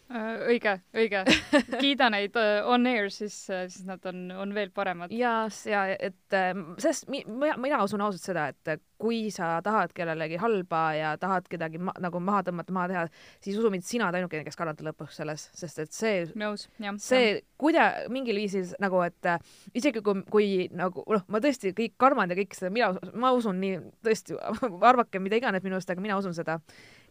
[0.09, 1.23] õige, õige.
[1.83, 5.13] kiida neid äh, on air, siis, äh, siis nad on, on veel paremad.
[5.13, 6.37] ja, ja et
[6.81, 11.79] sest mina, mina usun ausalt seda, et kui sa tahad kellelegi halba ja tahad kedagi
[11.79, 13.05] ma, nagu maha tõmmata, maha teha,
[13.45, 16.25] siis usu mind, sina oled ainukene, kes kannatab lõpuks selles, sest et see,
[17.05, 17.29] see
[17.61, 19.31] kuida-, mingil viisil nagu, et
[19.79, 23.61] isegi kui, kui nagu noh, ma tõesti kõik karmad ja kõik seda, mina, ma usun
[23.63, 23.79] nii,
[24.09, 24.39] tõesti,
[24.91, 26.59] arvake mida iganes minust, aga mina usun seda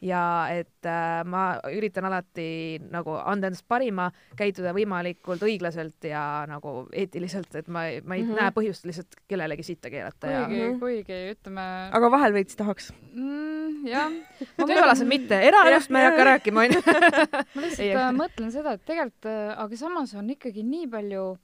[0.02, 0.22] ja
[0.54, 7.50] et äh, ma üritan alati nagu anda endast parima, käituda võimalikult õiglaselt ja nagu eetiliselt,
[7.58, 8.42] et ma, ma ei mm -hmm.
[8.42, 11.68] näe põhjust lihtsalt kellelegi sitta keelata kuigi ja..., kuigi ütleme.
[11.92, 13.88] aga vahel veits tahaks mm,.
[13.88, 14.12] jah.
[14.70, 16.82] tööalaselt mitte, eraelust me ei hakka rääkima, onju.
[17.56, 21.38] ma lihtsalt äh, mõtlen seda, et tegelikult, äh, aga samas on ikkagi nii palju,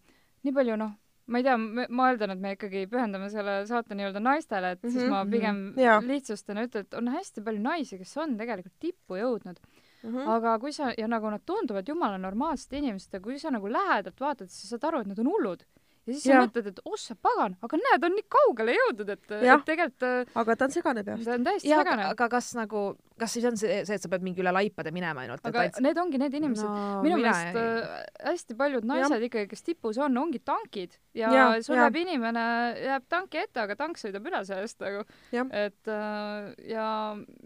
[0.44, 4.20] nii palju noh ma ei tea, ma eeldan, et me ikkagi pühendame selle saate nii-öelda
[4.24, 4.94] naistele, et mm -hmm.
[4.98, 5.32] siis ma mhm.
[5.32, 6.08] pigem mm -hmm.
[6.08, 9.60] lihtsustan ja ütlen, et on hästi palju naisi, kes on tegelikult tippu jõudnud
[10.04, 10.10] mm.
[10.10, 10.28] -hmm.
[10.36, 14.48] aga kui sa, ja nagu nad tunduvad jumala normaalsete inimestega, kui sa nagu lähedalt vaatad,
[14.48, 15.64] siis sa saad aru, et nad on hullud
[16.04, 16.38] ja siis ja.
[16.38, 20.34] sa mõtled, et ossa pagan, aga näed, on nii kaugele jõudnud, et, et tegelikult äh,
[20.42, 21.26] aga ta on segane peast.
[21.28, 22.08] ta on täiesti ja, segane.
[22.12, 22.84] aga kas nagu,
[23.20, 25.46] kas siis on see, see, et sa pead mingi üle laipade minema ainult?
[25.48, 25.80] aga et...
[25.86, 28.02] need ongi need inimesed no,, minu meelest äh,
[28.32, 29.30] hästi paljud naised ja.
[29.30, 32.44] ikkagi, kes tipus on, ongi tankid ja, ja sul jääb inimene,
[32.84, 36.90] jääb tanki ette, aga tank sõidab üle sellest nagu, et äh, ja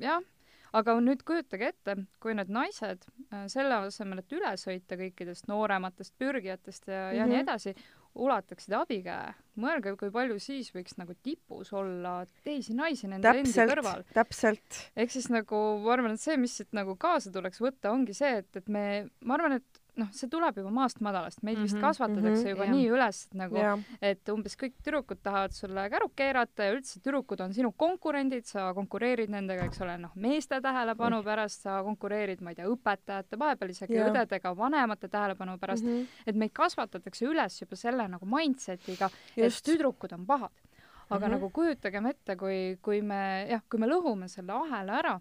[0.02, 0.26] jah
[0.76, 6.16] aga nüüd kujutage ette, kui need naised äh, selle asemel, et üle sõita kõikidest noorematest
[6.20, 7.18] pürgijatest ja mm, -hmm.
[7.18, 7.46] ja nii mhm.
[7.46, 7.76] edasi,
[8.16, 13.74] ulataksid abikäe, mõelge, kui palju siis võiks nagu tipus olla teisi naisi nende täpselt, endi
[13.74, 14.06] kõrval.
[14.16, 14.80] täpselt.
[14.96, 18.40] ehk siis nagu ma arvan, et see, mis siit nagu kaasa tuleks võtta, ongi see,
[18.44, 18.86] et, et me,
[19.26, 22.44] ma arvan, et noh, see tuleb juba maast madalast, meid vist mm -hmm, kasvatatakse mm
[22.44, 22.74] -hmm, juba jah.
[22.74, 23.64] nii üles, et nagu,
[24.02, 28.74] et umbes kõik tüdrukud tahavad sulle käru keerata ja üldse tüdrukud on sinu konkurendid, sa
[28.74, 33.70] konkureerid nendega, eks ole, noh, meeste tähelepanu pärast, sa konkureerid, ma ei tea, õpetajate, vahepeal
[33.70, 34.10] isegi ja.
[34.10, 36.24] õdedega, vanemate tähelepanu pärast mm, -hmm.
[36.28, 40.52] et meid kasvatatakse üles juba selle nagu mindset'iga, et tüdrukud on pahad.
[41.10, 41.32] aga mm -hmm.
[41.32, 45.20] nagu kujutagem ette, kui, kui me jah, kui me lõhume selle ahela ära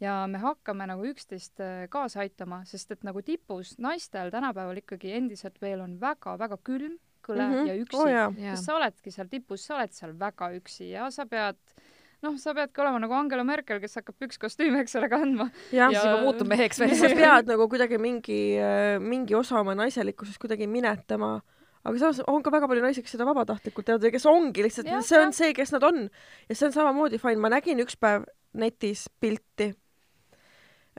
[0.00, 5.14] ja me hakkame nagu üksteist äh, kaasa aitama, sest et nagu tipus naistel tänapäeval ikkagi
[5.18, 6.96] endiselt veel on väga-väga külm,
[7.26, 7.68] kõle mm -hmm.
[7.68, 11.26] ja üksi oh,, sest sa oledki seal tipus, sa oled seal väga üksi ja sa
[11.26, 11.58] pead
[12.24, 15.50] noh, sa peadki olema nagu Angela Merkel, kes hakkab pükskostüüme, eks ole, kandma.
[15.72, 16.96] jah ja..., siis juba muutub meheks veel.
[16.96, 21.40] sa pead nagu kuidagi mingi, äh, mingi osa oma naiselikkusest kuidagi minetama
[21.84, 24.90] aga samas on ka väga palju naisi, kes seda vabatahtlikult teevad ja kes ongi lihtsalt,
[25.04, 25.36] see on ja.
[25.36, 26.08] see, kes nad on.
[26.48, 29.72] ja see on samamoodi fine, ma nägin üks päev netis pilti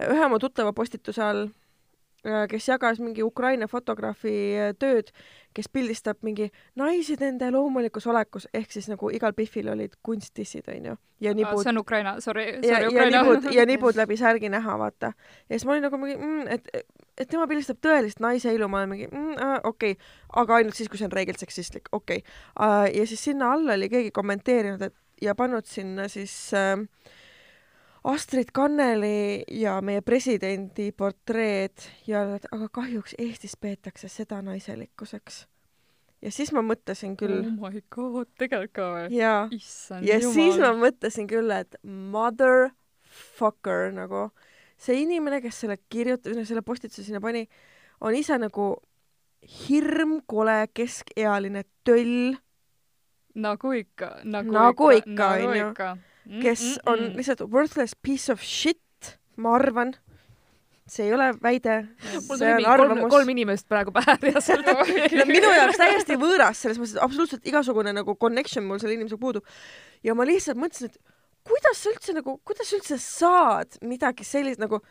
[0.10, 1.48] ühe oma tuttava postituse all,
[2.26, 5.12] äh, kes jagas mingi Ukraina fotograafi äh, tööd,
[5.56, 6.50] kes pildistab mingi
[6.80, 10.96] naisi nende loomulikus olekus, ehk siis nagu igal Biffil olid kunsttissid, onju.
[11.22, 11.64] ja nibud.
[11.64, 13.18] see on Ukraina, sorry, sorry, ja, Ukraina.
[13.18, 15.14] ja nibud, ja nibud läbi särgi näha, vaata.
[15.50, 16.70] ja siis ma olin nagu mingi mm,, et,
[17.18, 20.12] et tema pildistab tõelist naise ilu, ma olen mingi mm, äh, okei okay.,
[20.44, 22.40] aga ainult siis, kui see on reegelt seksistlik, okei okay.
[22.60, 22.88] uh,.
[22.96, 26.80] ja siis sinna alla oli keegi kommenteerinud, et ja pannud sinna siis äh,
[28.04, 31.78] Astrid Kanneli ja meie presidendi portreed
[32.08, 35.48] ja aga kahjuks Eestis peetakse seda naiselikkuseks.
[36.22, 37.40] ja siis ma mõtlesin küll.
[37.46, 39.14] oh my god, tegelikult ka või?
[39.14, 39.50] jaa.
[40.02, 40.34] ja jumal.
[40.34, 44.32] siis ma mõtlesin küll, et motherfucker nagu
[44.82, 47.48] see inimene, kes selle kirjutas, selle postituse sinna pani,
[48.02, 48.82] on ise nagu
[49.46, 52.34] hirmkole keskealine töll.
[53.36, 55.74] nagu ikka, nagu, nagu ikka, onju
[56.42, 56.94] kes mm -mm.
[56.94, 59.94] on lihtsalt worthless piece of shit, ma arvan.
[60.92, 61.88] see ei ole väide,
[62.38, 63.10] see on arvamus.
[63.10, 64.66] kolm, inimest praegu pähe reaalselt
[65.28, 69.46] minu jaoks täiesti võõras, selles mõttes, et absoluutselt igasugune nagu connection mul selle inimesega puudub.
[70.04, 71.00] ja ma lihtsalt mõtlesin, et
[71.48, 74.82] kuidas sa üldse nagu, kuidas sa üldse saad midagi sellist nagu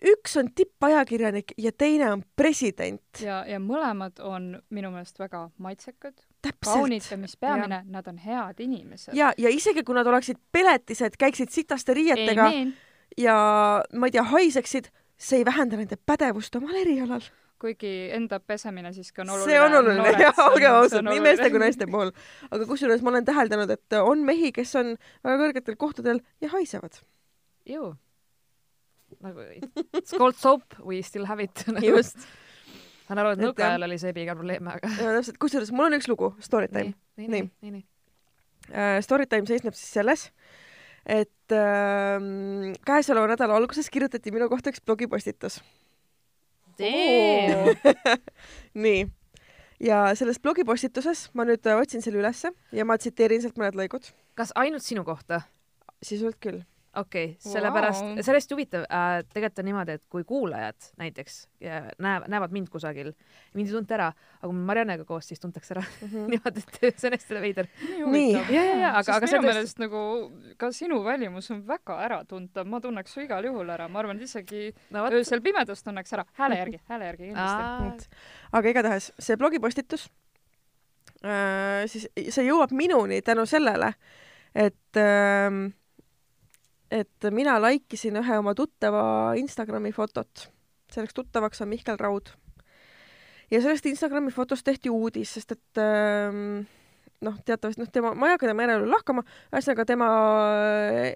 [0.00, 3.02] üks on tippajakirjanik ja teine on president.
[3.20, 6.14] ja, ja mõlemad on minu meelest väga maitsekad,
[6.64, 9.14] kaunid ja mis peamine, nad on head inimesed.
[9.16, 12.72] ja, ja isegi kui nad oleksid peletised, käiksid sitaste riietega Amen.
[13.18, 13.36] ja
[13.92, 17.24] ma ei tea, haiseksid, see ei vähenda nende pädevust omal erialal
[17.60, 19.52] kuigi enda pesemine siiski on oluline.
[19.52, 22.12] see on oluline jah, olgem ausad, nii meeste kui naiste puhul.
[22.50, 24.94] aga kusjuures ma olen täheldanud, et on mehi, kes on
[25.26, 27.02] väga kõrgetel kohtadel ja haisevad.
[27.68, 27.92] ju
[29.20, 29.44] nagu
[29.98, 31.84] it's called soap, we still have it nagu.
[31.86, 32.16] just.
[33.10, 34.90] Ma saan aru, et nõukaajal oli seebiga probleeme, aga.
[34.94, 36.92] jaa, täpselt, kusjuures mul on üks lugu, Storytime.
[37.18, 37.84] nii, nii, nii, nii.
[38.70, 40.28] Uh, Storytime seisneb siis selles,
[41.10, 42.22] et äh,
[42.86, 45.58] käesoleva nädala alguses kirjutati minu kohta üks blogipostitus.
[48.86, 49.02] nii,
[49.90, 54.12] ja selles blogipostituses ma nüüd otsin selle ülesse ja ma tsiteerin sealt mõned lõigud.
[54.38, 55.42] kas ainult sinu kohta?
[56.00, 56.62] sisuliselt küll
[56.96, 59.20] okei okay,, sellepärast wow., see on hästi huvitav äh,.
[59.30, 61.36] tegelikult on niimoodi, et kui kuulajad näiteks
[62.02, 63.12] näevad, näevad mind kusagil,
[63.54, 64.08] mind ei tunta ära,
[64.40, 66.26] aga kui me Mariannega koos, siis tuntakse ära mm -hmm.
[66.34, 67.70] niimoodi, et see on hästi veider.
[68.06, 68.32] nii.
[68.32, 69.84] ja, ja, ja, aga, aga minu meelest tõest...
[69.86, 70.02] nagu
[70.56, 74.26] ka sinu välimus on väga äratuntav, ma tunneks su igal juhul ära, ma arvan, et
[74.26, 75.20] isegi no, võt...
[75.20, 78.08] öösel pimedas tunneks ära, hääle järgi, hääle järgi kindlasti.
[78.52, 80.10] aga igatahes see blogipostitus
[81.22, 83.94] äh,, siis see jõuab minuni tänu sellele,
[84.54, 85.70] et äh,
[86.90, 89.02] et mina laikisin ühe oma tuttava
[89.38, 90.50] Instagrami fotot.
[90.90, 92.30] selleks tuttavaks on Mihkel Raud.
[93.50, 96.66] ja sellest Instagrami fotost tehti uudis, sest et ähm,
[97.24, 100.08] noh, teatavasti noh, tema, ma ei hakka tema eraelu lahkama, ühesõnaga tema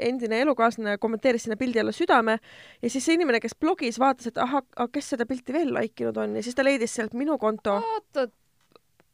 [0.05, 4.41] endine elukaaslane kommenteeris sinna pildi alla südame ja siis see inimene, kes blogis, vaatas, et
[4.43, 7.79] ahah, kes seda pilti veel like inud on ja siis ta leidis sealt minu konto.
[7.81, 8.29] oota,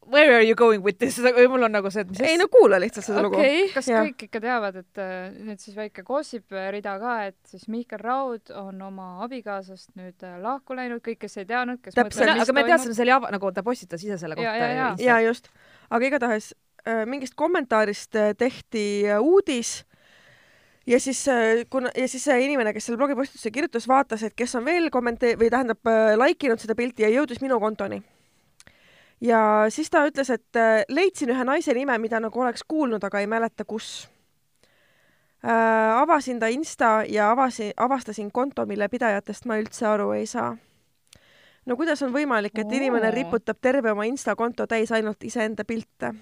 [0.07, 2.47] where are you going with this või mul on nagu see, et mis ei no
[2.51, 3.59] kuula lihtsalt seda okay.
[3.61, 3.73] lugu.
[3.75, 4.01] kas ja.
[4.05, 8.53] kõik ikka teavad, et äh, nüüd siis väike gossip rida ka, et siis Mihkel Raud
[8.57, 12.65] on oma abikaasast nüüd äh, lahku läinud, kõik, kes ei teadnud, kes täpselt, aga me
[12.67, 14.55] teadsime, see oli ava-, nagu ta postitas ise selle kohta.
[14.57, 14.91] ja, ja, ja.
[15.05, 15.51] ja just,
[15.89, 16.51] aga igatahes
[16.87, 18.85] äh, mingist kommentaarist tehti
[19.19, 19.81] uudis
[20.89, 21.21] ja siis
[21.69, 25.35] kuna ja siis see inimene, kes selle blogipostituse kirjutas, vaatas, et kes on veel kommenta-
[25.37, 28.01] või tähendab äh, like inud seda pilti ja jõudis minu kontoni
[29.21, 33.19] ja siis ta ütles, et äh, leidsin ühe naise nime, mida nagu oleks kuulnud, aga
[33.19, 34.09] ei mäleta, kus
[35.45, 36.01] äh,.
[36.01, 40.57] avasin ta Insta ja avasin, avastasin konto, mille pidajatest ma üldse aru ei saa.
[41.65, 46.13] no kuidas on võimalik, et inimene riputab terve oma Insta konto täis ainult iseenda pilte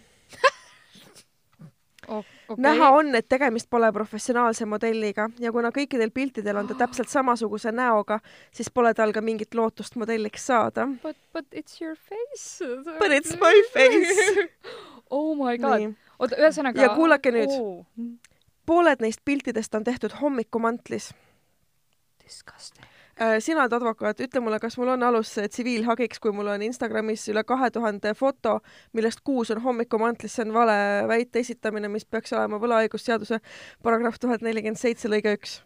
[2.49, 2.61] okay.
[2.63, 7.71] näha on, et tegemist pole professionaalse modelliga ja kuna kõikidel piltidel on ta täpselt samasuguse
[7.71, 8.19] näoga,
[8.51, 10.87] siis pole tal ka mingit lootust modelliks saada.
[11.03, 12.65] But, but it's your face.
[12.99, 14.49] But it's my face
[15.09, 15.89] oh my god.
[16.19, 16.81] oota, ühesõnaga.
[16.81, 17.85] ja kuulake nüüd oh..
[18.69, 21.11] pooled neist piltidest on tehtud hommikumantlis.
[22.23, 22.98] Disgusting
[23.43, 27.43] sina oled advokaat, ütle mulle, kas mul on alus tsiviilhagiks, kui mul on Instagramis üle
[27.47, 28.59] kahe tuhande foto,
[28.95, 30.77] millest kuus on hommikumantlis, see on vale
[31.09, 33.41] väite esitamine, mis peaks olema võlaõigusseaduse
[33.83, 35.59] paragrahv tuhat nelikümmend seitse lõige üks.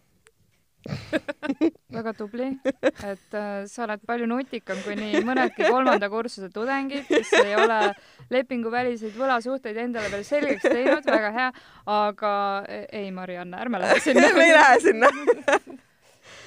[1.94, 7.32] Väga tubli, et äh, sa oled palju nutikam kui nii mõnedki kolmanda kursuse tudengid, kes
[7.40, 7.94] ei ole
[8.34, 11.48] lepinguväliseid võlasuhteid endale veel selgeks teinud, väga hea,
[11.88, 12.34] aga
[12.68, 14.28] e-, ei, Marianne, ärme lähe sinna.
[14.38, 15.14] Me ei lähe sinna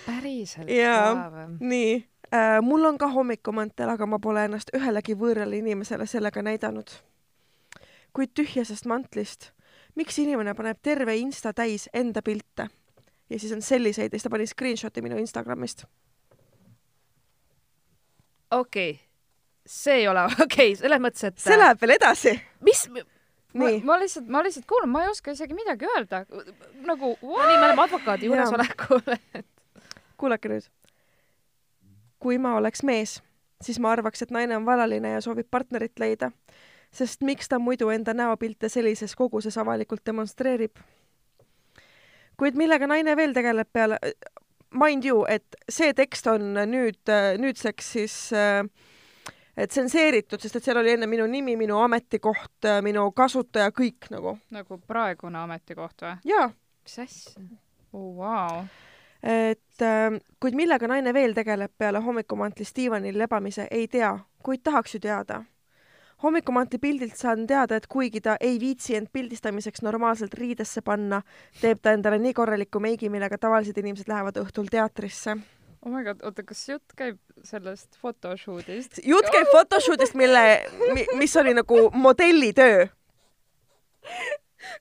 [0.07, 1.47] päriselt ka või?
[1.61, 1.91] nii
[2.35, 6.91] äh,, mul on ka hommikumantel, aga ma pole ennast ühelegi võõrale inimesele sellega näidanud.
[8.17, 9.51] kuid tühjasest mantlist,
[9.95, 12.69] miks inimene paneb terve Insta täis enda pilte
[13.31, 15.85] ja siis on selliseid ja siis ta pani screenshot'i minu Instagramist.
[18.51, 19.03] okei okay.,
[19.67, 22.37] see ei ole okei okay,, selles mõttes, et see läheb veel edasi.
[22.61, 22.87] mis
[23.57, 26.25] ma, ma lihtsalt, ma lihtsalt kuulan, ma ei oska isegi midagi öelda.
[26.87, 29.03] nagu nii, me oleme advokaadi juuresolekul
[30.17, 30.69] kuulake nüüd.
[32.19, 33.21] kui ma oleks mees,
[33.63, 36.31] siis ma arvaks, et naine on valaline ja soovib partnerit leida,
[36.93, 40.81] sest miks ta muidu enda näopilte sellises koguses avalikult demonstreerib?
[42.37, 43.97] kuid millega naine veel tegeleb peale,
[44.77, 48.61] mind you, et see tekst on nüüd, nüüdseks siis äh,
[49.57, 54.37] tsenseeritud, sest et seal oli enne minu nimi, minu ametikoht, minu kasutaja, kõik nagu.
[54.53, 56.19] nagu praegune ametikoht või?
[56.33, 56.51] jaa.
[56.85, 57.55] mis asja oh,?
[57.97, 58.67] Wow
[59.23, 64.13] et äh, kuid millega naine veel tegeleb peale hommikumantlis diivanil lebamise, ei tea,
[64.43, 65.45] kuid tahaks ju teada.
[66.23, 71.21] hommikumantli pildilt saan teada, et kuigi ta ei viitsi end pildistamiseks normaalselt riidesse panna,
[71.61, 75.37] teeb ta endale nii korraliku meigi, millega tavalised inimesed lähevad õhtul teatrisse
[75.87, 79.01] oh my god, oota, kas jutt käib sellest photoshoot'ist?
[79.07, 80.43] jutt käib photoshoot'ist, mille,
[81.21, 82.87] mis oli nagu modellitöö.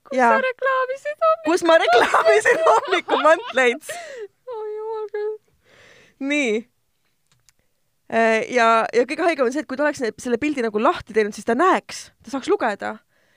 [0.08, 0.32] kus ja.
[0.32, 1.50] sa reklaamisid hommikumanteid?
[1.50, 3.94] kus ma reklaamisin hommikumantleid
[6.22, 6.64] nii.
[8.06, 11.16] Äh, ja, ja kõige haigem on see, et kui ta oleks selle pildi nagu lahti
[11.16, 12.96] teinud, siis ta näeks, ta saaks lugeda.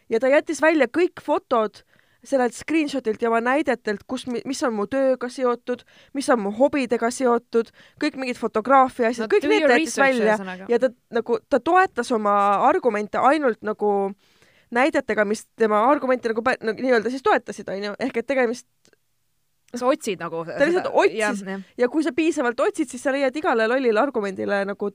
[0.09, 1.83] Ja ta jättis välja kõik fotod
[2.25, 5.85] sellelt screenshotilt ja oma näidetelt, kus, mis on mu tööga seotud,
[6.17, 7.71] mis on mu hobidega seotud,
[8.01, 10.35] kõik mingid fotograafia asjad no,, kõik need ta jättis välja.
[10.67, 12.33] ja ta nagu, ta toetas oma
[12.67, 14.11] argumente ainult nagu
[14.75, 18.67] näidetega, mis tema argumente nagu, nagu nii-öelda siis toetasid, onju, ehk et tegemist
[19.75, 23.35] sa otsid nagu ta lihtsalt otsis ja, ja kui sa piisavalt otsid, siis sa leiad
[23.37, 24.91] igale lollile argumendile nagu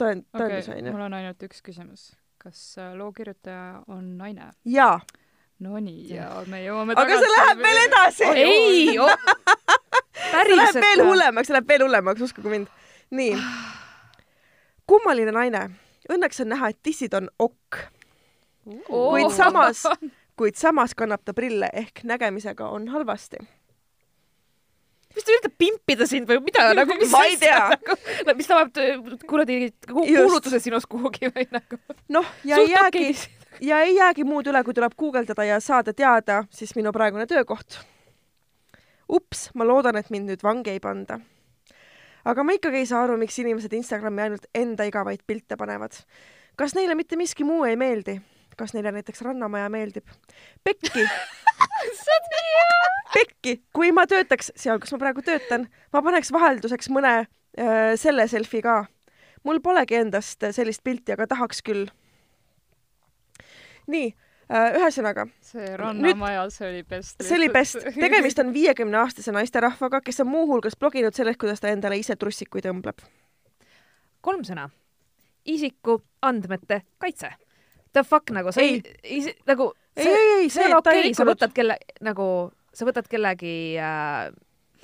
[0.00, 0.94] tõend, tõenduse okay,, onju.
[0.94, 2.10] mul on ainult üks küsimus.
[2.40, 4.52] kas äh, loo kirjutaja on naine?
[4.64, 4.98] jaa.
[5.60, 8.38] Nonii, ja me jõuame aga see läheb veel edasi oh,.
[8.40, 9.10] ei oh.
[10.48, 12.72] see läheb veel hullemaks, see läheb veel hullemaks, uskuge mind.
[13.12, 13.36] nii.
[14.88, 15.68] kummaline naine.
[16.10, 17.76] Õnneks on näha, et tissid on okk.
[18.88, 19.84] kuid samas,
[20.40, 23.44] kuid samas kannab ta prille ehk nägemisega on halvasti
[25.14, 27.96] mis ta üritab pimpida sind või mida nagu, mis ma ei tea nagu,.
[28.38, 29.58] mis ta paneb kuradi
[29.90, 31.80] kuulutuse sinust kuhugi või nagu.
[32.14, 33.06] noh, ja ei jäägi,
[33.66, 37.80] ja ei jäägi muud üle, kui tuleb guugeldada ja saada teada siis minu praegune töökoht.
[39.10, 41.20] ups, ma loodan, et mind nüüd vangi ei panda.
[42.24, 45.96] aga ma ikkagi ei saa aru, miks inimesed Instagrami ainult enda igavaid pilte panevad.
[46.56, 48.20] kas neile mitte miski muu ei meeldi?
[48.60, 50.06] Kas neile näiteks Rannamaja meeldib?
[50.64, 51.08] Pekki
[53.14, 58.26] pekki, kui ma töötaks seal, kus ma praegu töötan, ma paneks vahelduseks mõne äh, selle
[58.30, 58.84] selfie ka.
[59.44, 61.88] mul polegi endast sellist pilti, aga tahaks küll.
[63.90, 64.10] nii
[64.52, 65.26] äh,, ühesõnaga.
[65.40, 67.22] see Rannamaja, see oli best.
[67.22, 67.78] see oli best.
[67.94, 72.68] tegemist on viiekümne aastase naisterahvaga, kes on muuhulgas bloginud sellest, kuidas ta endale ise trussikuid
[72.70, 73.02] õmbleb.
[74.20, 74.70] kolm sõna.
[75.44, 77.34] isiku andmete kaitse
[77.92, 81.16] the fuck nagu, sa ei, ei, nagu see, ei, ei, ei, see on okei okay,,
[81.16, 82.28] sa võtad kelle, nagu,
[82.74, 84.28] sa võtad kellegi äh,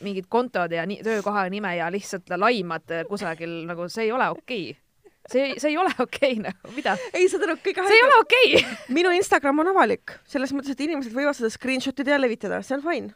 [0.04, 4.66] mingid kontod ja ni, töökoha nime ja lihtsalt laimad kusagil, nagu see ei ole okei
[4.72, 4.82] okay
[5.30, 6.96] see, see ei ole okei okay, nagu, mida?
[7.12, 8.76] ei, saad aru, kõige see ei ole okei okay.
[8.94, 12.76] minu Instagram on avalik, selles mõttes, et inimesed võivad seda screenshot ida ja levitada, see
[12.78, 13.14] on fine.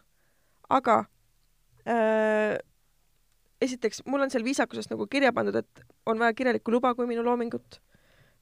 [0.71, 0.97] aga
[1.87, 2.57] äh,
[3.63, 7.25] esiteks, mul on seal viisakusest nagu kirja pandud, et on vaja kirjalikku luba, kui minu
[7.27, 7.81] loomingut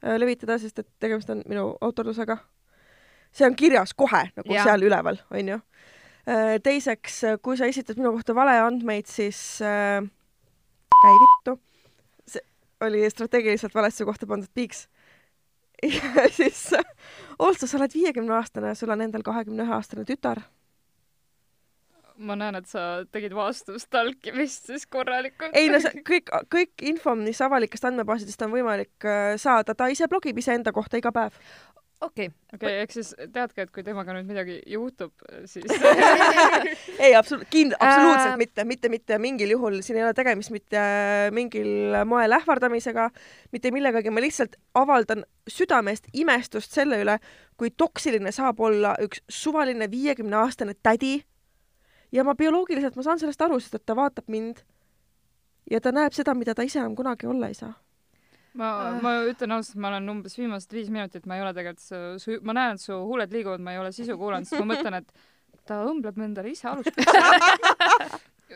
[0.02, 2.38] levitada, sest et tegemist on minu autorlusega.
[3.32, 4.64] see on kirjas kohe nagu ja.
[4.64, 5.58] seal üleval, onju.
[6.28, 10.04] Äh, teiseks, kui sa esitad minu kohta valeandmeid, siis äh,
[11.02, 11.58] käi vittu.
[12.26, 12.44] see
[12.80, 14.86] oli strateegiliselt valesse kohta pandud piiks.
[15.82, 16.70] ja siis,
[17.38, 20.42] Olsa, sa oled viiekümne aastane, sul on endal kahekümne ühe aastane tütar
[22.18, 25.54] ma näen, et sa tegid vastustalkimist siis korralikult.
[25.56, 30.08] ei no see kõik, kõik info, mis avalikest andmebaasidest on võimalik äh, saada, ta ise
[30.10, 31.36] blogib iseenda kohta iga päev.
[32.00, 32.26] Okei.
[32.26, 32.34] Okay..
[32.54, 35.10] okei okay,, ehk siis teadki, et kui temaga nüüd midagi juhtub,
[35.50, 35.66] siis
[37.04, 38.36] ei, absoluut-, kind-, absoluutselt äh...
[38.38, 40.84] mitte, mitte, mitte mingil juhul, siin ei ole tegemist mitte
[41.34, 43.08] mingil moel ähvardamisega,
[43.54, 47.18] mitte millegagi, ma lihtsalt avaldan südamest imestust selle üle,
[47.58, 51.16] kui toksiline saab olla üks suvaline viiekümne aastane tädi
[52.12, 54.62] ja ma bioloogiliselt, ma saan sellest aru, sest et ta vaatab mind
[55.70, 57.74] ja ta näeb seda, mida ta ise enam kunagi olla ei saa.
[58.58, 61.84] ma äh., ma ütlen ausalt, ma olen umbes viimased viis minutit, ma ei ole tegelikult
[61.84, 64.72] su, su, ma näen, et su huuled liiguvad, ma ei ole sisu kuulanud, siis ma
[64.72, 65.28] mõtlen, et
[65.68, 66.96] ta õmbleb endale ise alust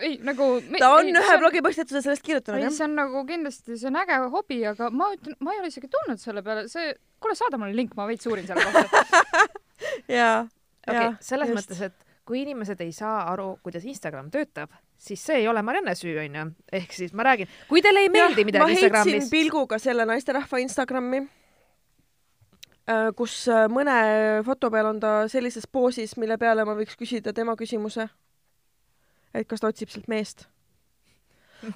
[0.01, 2.73] ei, nagu me, ta on ei, ühe blogipostituse sellest kirjutanud, jah?
[2.75, 5.91] see on nagu kindlasti, see on äge hobi, aga ma ütlen, ma ei ole isegi
[5.93, 9.05] tulnud selle peale, see, kuule, saada mulle link, ma veits uurin selle kohta.
[10.21, 10.41] jaa.
[10.89, 11.61] okei selles just.
[11.61, 15.95] mõttes, et kui inimesed ei saa aru, kuidas Instagram töötab, siis see ei ole Marianne
[15.99, 16.47] süü, onju.
[16.73, 19.07] ehk siis ma räägin, kui teile ei meeldi ja, midagi Instagramis.
[19.07, 21.23] ma heitsin pilguga selle naisterahva Instagrami,
[22.87, 23.97] äh, kus äh, mõne
[24.47, 28.09] foto peal on ta sellises poosis, mille peale ma võiks küsida tema küsimuse.
[29.35, 30.47] et kas ta otsib sealt meest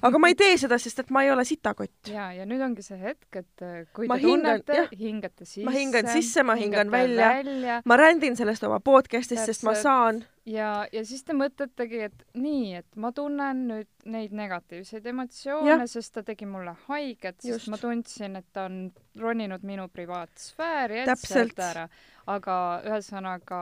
[0.01, 2.09] aga ma ei tee seda, sest et ma ei ole sitakott.
[2.11, 5.65] ja, ja nüüd ongi see hetk, et äh, kui ma te hingan, tunnete, hingate sisse.
[5.67, 10.23] ma hingan sisse, ma hingan välja, välja., ma rändin sellest oma podcast'ist, sest ma saan.
[10.47, 16.15] ja, ja siis te mõtletegi, et nii, et ma tunnen nüüd neid negatiivseid emotsioone, sest
[16.17, 18.87] ta tegi mulle haiget, sest ma tundsin, et ta on
[19.19, 21.87] roninud minu privaatsfääri, et sealt ära.
[22.27, 23.59] aga ühesõnaga,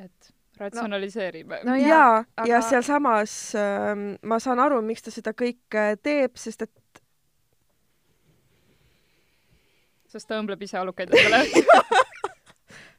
[0.00, 1.72] et ratsionaliseerime no,.
[1.72, 2.48] no jaa, aga...
[2.48, 7.02] ja sealsamas äh, ma saan aru, miks ta seda kõike teeb, sest et
[10.10, 11.44] sest ta õmbleb ise alukaid endale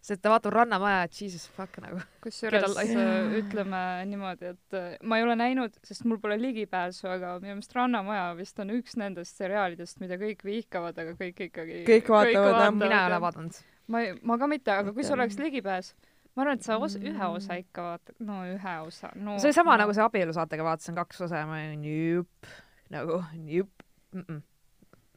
[0.01, 2.01] sest ta vaatab Rannamaja, et jesus fuck nagu.
[2.23, 7.35] kusjuures äh, ütleme niimoodi, et äh, ma ei ole näinud, sest mul pole ligipääsu, aga
[7.43, 12.09] minu meelest Rannamaja vist on üks nendest seriaalidest, mida kõik vihkavad, aga kõik ikkagi kõik
[12.15, 12.73] vaatavad, jah.
[12.75, 13.61] mina ei ole vaadanud.
[13.91, 15.93] ma ei, ma ka mitte, aga kui sul oleks ligipääs
[16.35, 17.65] ma arvan, et sa os-, ühe osa mm.
[17.65, 19.37] ikka vaatad, no ühe osa no,.
[19.39, 19.83] see oli sama no.
[19.83, 22.51] nagu see abielusaatega vaatasin kaks osa ja ma olin jüpp,
[22.93, 24.41] nagu jüpp mm, -mm.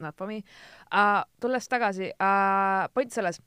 [0.07, 0.43] not for me
[0.91, 1.23] uh,.
[1.41, 3.41] tulles tagasi uh,, point selles,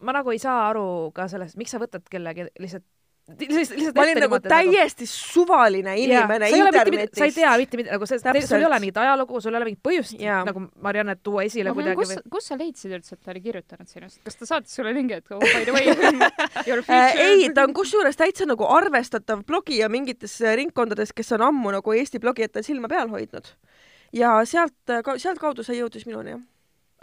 [0.00, 2.88] ma nagu ei saa aru ka sellest, miks sa võtad kellegi lihtsalt
[3.28, 5.12] lihtsalt, lihtsalt ma olin nagu täiesti nagu...
[5.12, 7.18] suvaline inimene internetis.
[7.18, 9.68] sa ei tea mitte midagi, nagu see, sul ei ole mingit ajalugu, sul ei ole
[9.70, 10.40] mingit põhjust ja.
[10.48, 12.00] nagu Mariannet tuua esile no, kuidagi.
[12.00, 14.20] kus, kus sa leidsid üldse, et ta oli kirjutanud sinust?
[14.26, 15.86] kas ta saatis sulle lingi, et oh by the way
[16.98, 21.98] äh, ei, ta on kusjuures täitsa nagu arvestatav blogija mingites ringkondades, kes on ammu nagu
[21.98, 23.54] Eesti blogijate silma peal hoidnud.
[24.12, 24.78] ja sealt,
[25.16, 26.48] sealtkaudu see jõudis minuni, jah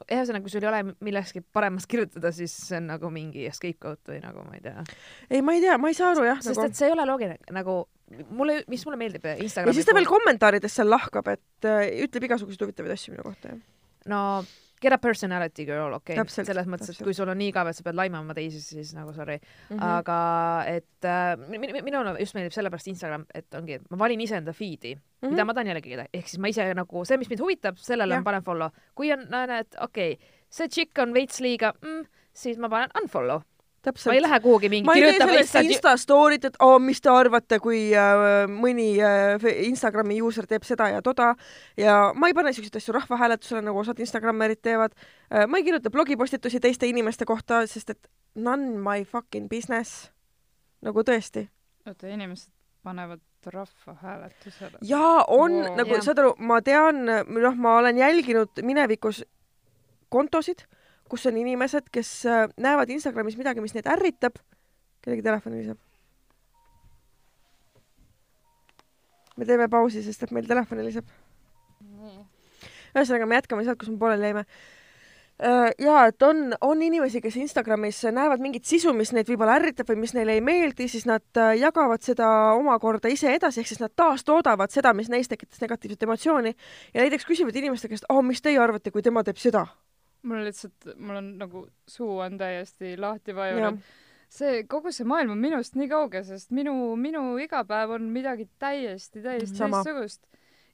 [0.07, 4.19] ühesõnaga, kui sul ei ole millestki paremast kirjutada, siis see on nagu mingi scapegoat või
[4.23, 4.85] nagu ma ei tea.
[5.29, 6.41] ei, ma ei tea, ma ei saa aru jah.
[6.43, 6.69] sest nagu...
[6.69, 7.81] et see ei ole loogiline, nagu
[8.29, 9.75] mulle, mis mulle meeldib Instagramis.
[9.75, 13.53] ja siis ta veel kommentaarides seal lahkab, et äh, ütleb igasuguseid huvitavaid asju minu kohta,
[13.53, 13.61] jah.
[14.11, 14.23] no
[14.81, 17.77] get a personality girl, okei okay., selles mõttes, et kui sul on nii igav, et
[17.77, 19.75] sa pead laimama teisi, siis nagu sorry mm.
[19.75, 19.83] -hmm.
[19.83, 20.19] aga
[20.67, 25.31] et äh, minule just meeldib sellepärast Instagram, et ongi, ma valin iseenda feed'i mm, -hmm.
[25.31, 28.23] mida ma tahan jällegi, ehk siis ma ise nagu see, mis mind huvitab, sellele ma
[28.23, 28.69] panen follow.
[28.95, 32.89] kui on, näen, et okei okay,, see chick on veits liiga mm,, siis ma panen
[33.01, 33.41] unfollow
[33.81, 34.11] täpselt.
[34.11, 37.01] ma ei lähe kuhugi mingi ma ei tee sellest Insta story't, et oo oh,, mis
[37.01, 41.33] te arvate, kui äh, mõni äh, Instagrami user teeb seda ja toda
[41.79, 45.47] ja ma ei pane siukseid asju rahvahääletusele, nagu osad Instagrammerid teevad äh,.
[45.47, 50.09] ma ei kirjuta blogipostitusi teiste inimeste kohta, sest et none my fucking business.
[50.81, 51.47] nagu tõesti.
[51.87, 52.51] oota, inimesed
[52.83, 54.77] panevad rahvahääletusele?
[54.81, 55.75] jaa, on wow.
[55.79, 59.23] nagu, saad aru, ma tean, noh, ma olen jälginud minevikus
[60.09, 60.65] kontosid
[61.09, 64.39] kus on inimesed, kes äh, näevad Instagramis midagi, mis neid ärritab.
[65.01, 65.77] kellegi telefon heliseb.
[69.39, 71.07] me teeme pausi, sest et meil telefon heliseb.
[72.95, 77.37] ühesõnaga, me jätkame sealt, kus me pooleli jäime äh, ja et on, on inimesi, kes
[77.39, 81.25] Instagramis näevad mingit sisu, mis neid võib-olla ärritab või mis neile ei meeldi, siis nad
[81.37, 82.29] äh, jagavad seda
[82.59, 86.55] omakorda ise edasi, ehk siis nad taastoodavad seda, mis neis tekitas negatiivset emotsiooni
[86.93, 89.67] ja näiteks küsivad inimeste käest, oh, mis teie arvate, kui tema teeb seda
[90.23, 93.79] mul lihtsalt, mul on nagu suu on täiesti lahti vajunud.
[94.29, 99.23] see, kogu see maailm on minust nii kauge, sest minu, minu igapäev on midagi täiesti,
[99.23, 100.25] täiesti teistsugust.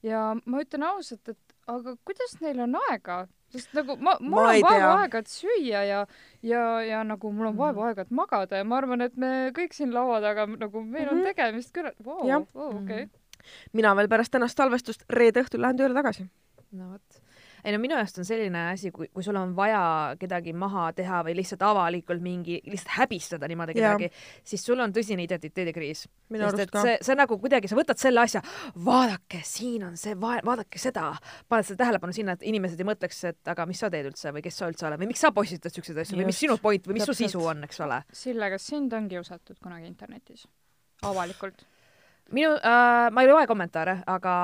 [0.04, 3.20] ja ma ütlen ausalt, et aga kuidas neil on aega,
[3.54, 6.02] sest nagu ma, mul ma on vaevu aega, et süüa ja,
[6.46, 7.91] ja, ja nagu mul on vaevu mhm.
[7.91, 11.10] aega, et magada ja ma arvan, et me kõik siin laua taga nagu meil mm
[11.10, 11.12] -hmm.
[11.12, 11.28] on mhm.
[11.32, 13.08] tegemist küll, vau, vau, okei.
[13.74, 16.28] mina veel pärast tänast salvestust reede õhtul lähen tööle tagasi.
[16.72, 17.24] no vot
[17.66, 19.82] ei no minu jaoks on selline asi, kui, kui sul on vaja
[20.22, 24.09] kedagi maha teha või lihtsalt avalikult mingi, lihtsalt häbistada niimoodi kedagi,
[24.45, 26.05] siis sul on tõsine identiteedikriis.
[26.05, 28.43] sest et see, see nagu kuidagi, sa võtad selle asja,
[28.86, 31.11] vaadake, siin on see, vaadake seda,
[31.49, 34.45] paned seda tähelepanu sinna, et inimesed ei mõtleks, et aga mis sa teed üldse või
[34.45, 36.99] kes sa üldse oled või miks sa postitad siukseid asju või mis sinu point või
[36.99, 38.03] mis su sisu on, eks ole.
[38.13, 40.45] Sille, kas sind on kiusatud kunagi internetis?
[41.05, 41.66] avalikult?
[42.34, 44.36] minu äh,, ma ei loe kommentaare, aga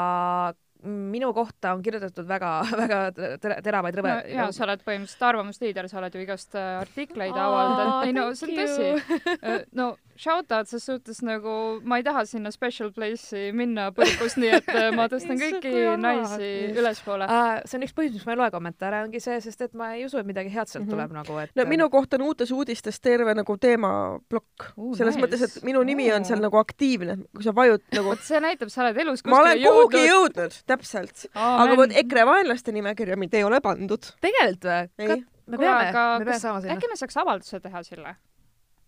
[0.84, 3.02] minu kohta on kirjutatud väga-väga
[3.66, 4.30] teravaid rõve no,.
[4.34, 8.08] ja sa oled põhimõtteliselt arvamusliider, sa oled ju igast äh, artikleid avaldanud.
[8.08, 9.20] ei no see on tõsi.
[9.38, 11.54] Äh, no shout out ses suhtes nagu
[11.88, 16.52] ma ei taha sinna special place'i minna põrgus, nii et äh, ma tõstan kõiki naisi
[16.78, 17.62] ülespoole uh,.
[17.66, 20.06] see on üks põhjus, miks ma ei loe kommentaare, ongi see, sest et ma ei
[20.08, 20.98] usu, et midagi head sealt mm -hmm.
[20.98, 21.56] tuleb nagu, et.
[21.56, 24.96] no minu kohta on uutes uudistes terve nagu teemaplokk uh,.
[24.98, 25.26] selles nice.
[25.26, 28.08] mõttes, et minu nimi on seal nagu aktiivne, kui sa vajud nagu.
[28.14, 29.64] vot see näitab, sa oled elus kuskile jõudnud.
[29.64, 31.62] ma olen kuhugi jõudnud, täpselt oh,.
[31.66, 34.14] aga vot EKRE vaenlaste nimekirja mind ei ole pandud.
[34.22, 35.24] tegelikult või?
[35.52, 35.86] me peame,
[36.20, 36.76] me peame saama sinna.
[36.76, 38.16] äkki me saaks avalduse teha Sille?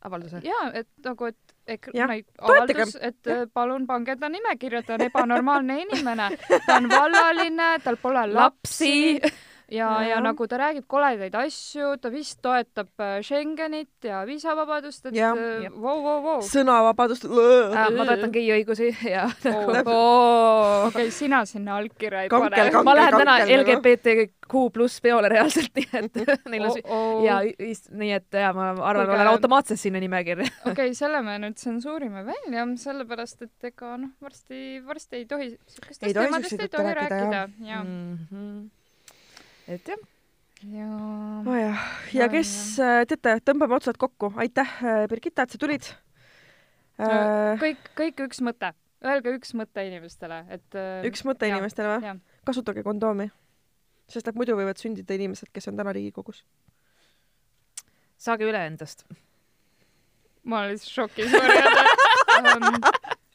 [0.04, 0.42] Avalduse?
[0.44, 3.46] jaa, et nagu, et EKRE, avaldus, et ja.
[3.54, 6.30] palun pange ta nimekirja, ta on ebanormaalne inimene,
[6.68, 9.34] ta on vallaline, tal pole lapsi ja,
[9.72, 15.18] ja, ja nagu ta räägib koledaid asju, ta vist toetab äh, Schengenit ja viisavabadust, et
[15.18, 16.38] äh, vau, vau, vau.
[16.48, 17.28] sõnavabadust.
[17.30, 19.96] ma toetan gei õigusi ja nagu
[20.90, 22.84] okei, sina sinna allkirja ei pane.
[22.84, 27.24] ma lähen täna LGBTQ pluss peole reaalselt, nii et neil on oh, oh.
[27.26, 30.50] ja nii et ja ma arvan, ma olen automaatselt sinna nimekirja.
[30.72, 35.52] okei selle me nüüd tsensuurime välja, sellepärast et ega noh, varsti, varsti ei tohi
[36.04, 37.92] ei tohi rääkida, jah.
[39.72, 40.02] Et jah
[40.72, 40.88] ja
[41.48, 41.80] oh jah,
[42.16, 45.88] ja kes, äh, teate, tõmbame otsad kokku, aitäh, äh, Birgitta, et sa tulid
[47.02, 47.60] äh,.
[47.62, 48.72] kõik, kõik üks mõte,
[49.04, 52.14] öelge üks mõte inimestele, et üks mõte ja, inimestele või?
[52.48, 53.28] kasutage kondoomi,
[54.12, 56.44] sest et muidu võivad sündida inimesed, kes on täna Riigikogus.
[58.18, 59.06] saage üle endast.
[60.44, 61.34] ma olen lihtsalt šokis,
[62.40, 62.80] um,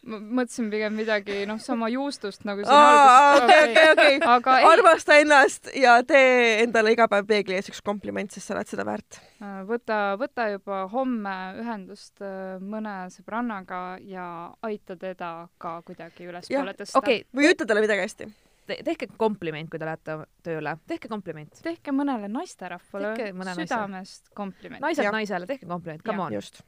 [0.09, 3.45] ma mõtlesin pigem midagi, noh, sama juustust nagu siin alguses.
[3.45, 4.67] okei, okei, okei.
[4.71, 8.87] armasta ennast ja tee endale iga päev peegli ees üks kompliment, sest sa oled seda
[8.89, 9.21] väärt.
[9.43, 14.27] Äh, võta, võta juba homme ühendust äh, mõne sõbrannaga ja
[14.67, 16.99] aita teda ka kuidagi ülespoole tõsta.
[17.01, 18.31] okei okay., või ütle talle midagi hästi
[18.69, 21.55] Te, tehke kompliment, kui te lähete tööle, tehke kompliment.
[21.65, 23.15] tehke mõnele naisterahvale
[23.63, 24.85] südamest kompliment.
[24.85, 26.37] naised naisele, tehke kompliment, come on.
[26.37, 26.61] just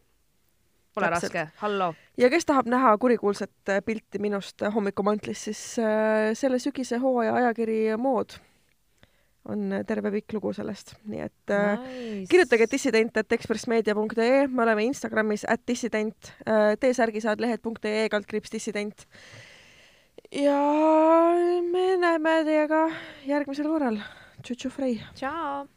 [0.95, 1.35] Pole Täpselt.
[1.35, 1.95] raske, hallo.
[2.19, 7.35] ja kes tahab näha kurikuulsat äh, pilti minust äh, hommikumantlis, siis äh, selle sügise hooaja
[7.39, 8.35] ajakiri Mood
[9.51, 12.27] on terve pikk lugu sellest, nii et nice.
[12.31, 16.35] kirjutage dissident.ekspressmeedia.ee, me oleme Instagramis at dissident,
[16.83, 19.07] T-särgi saad lehed.ee kaldkriips dissident.
[20.37, 20.61] ja
[21.73, 22.85] me näeme teiega
[23.27, 24.03] järgmisel korral.
[24.43, 24.99] Tšutšu Frei.
[25.15, 25.69] tšau.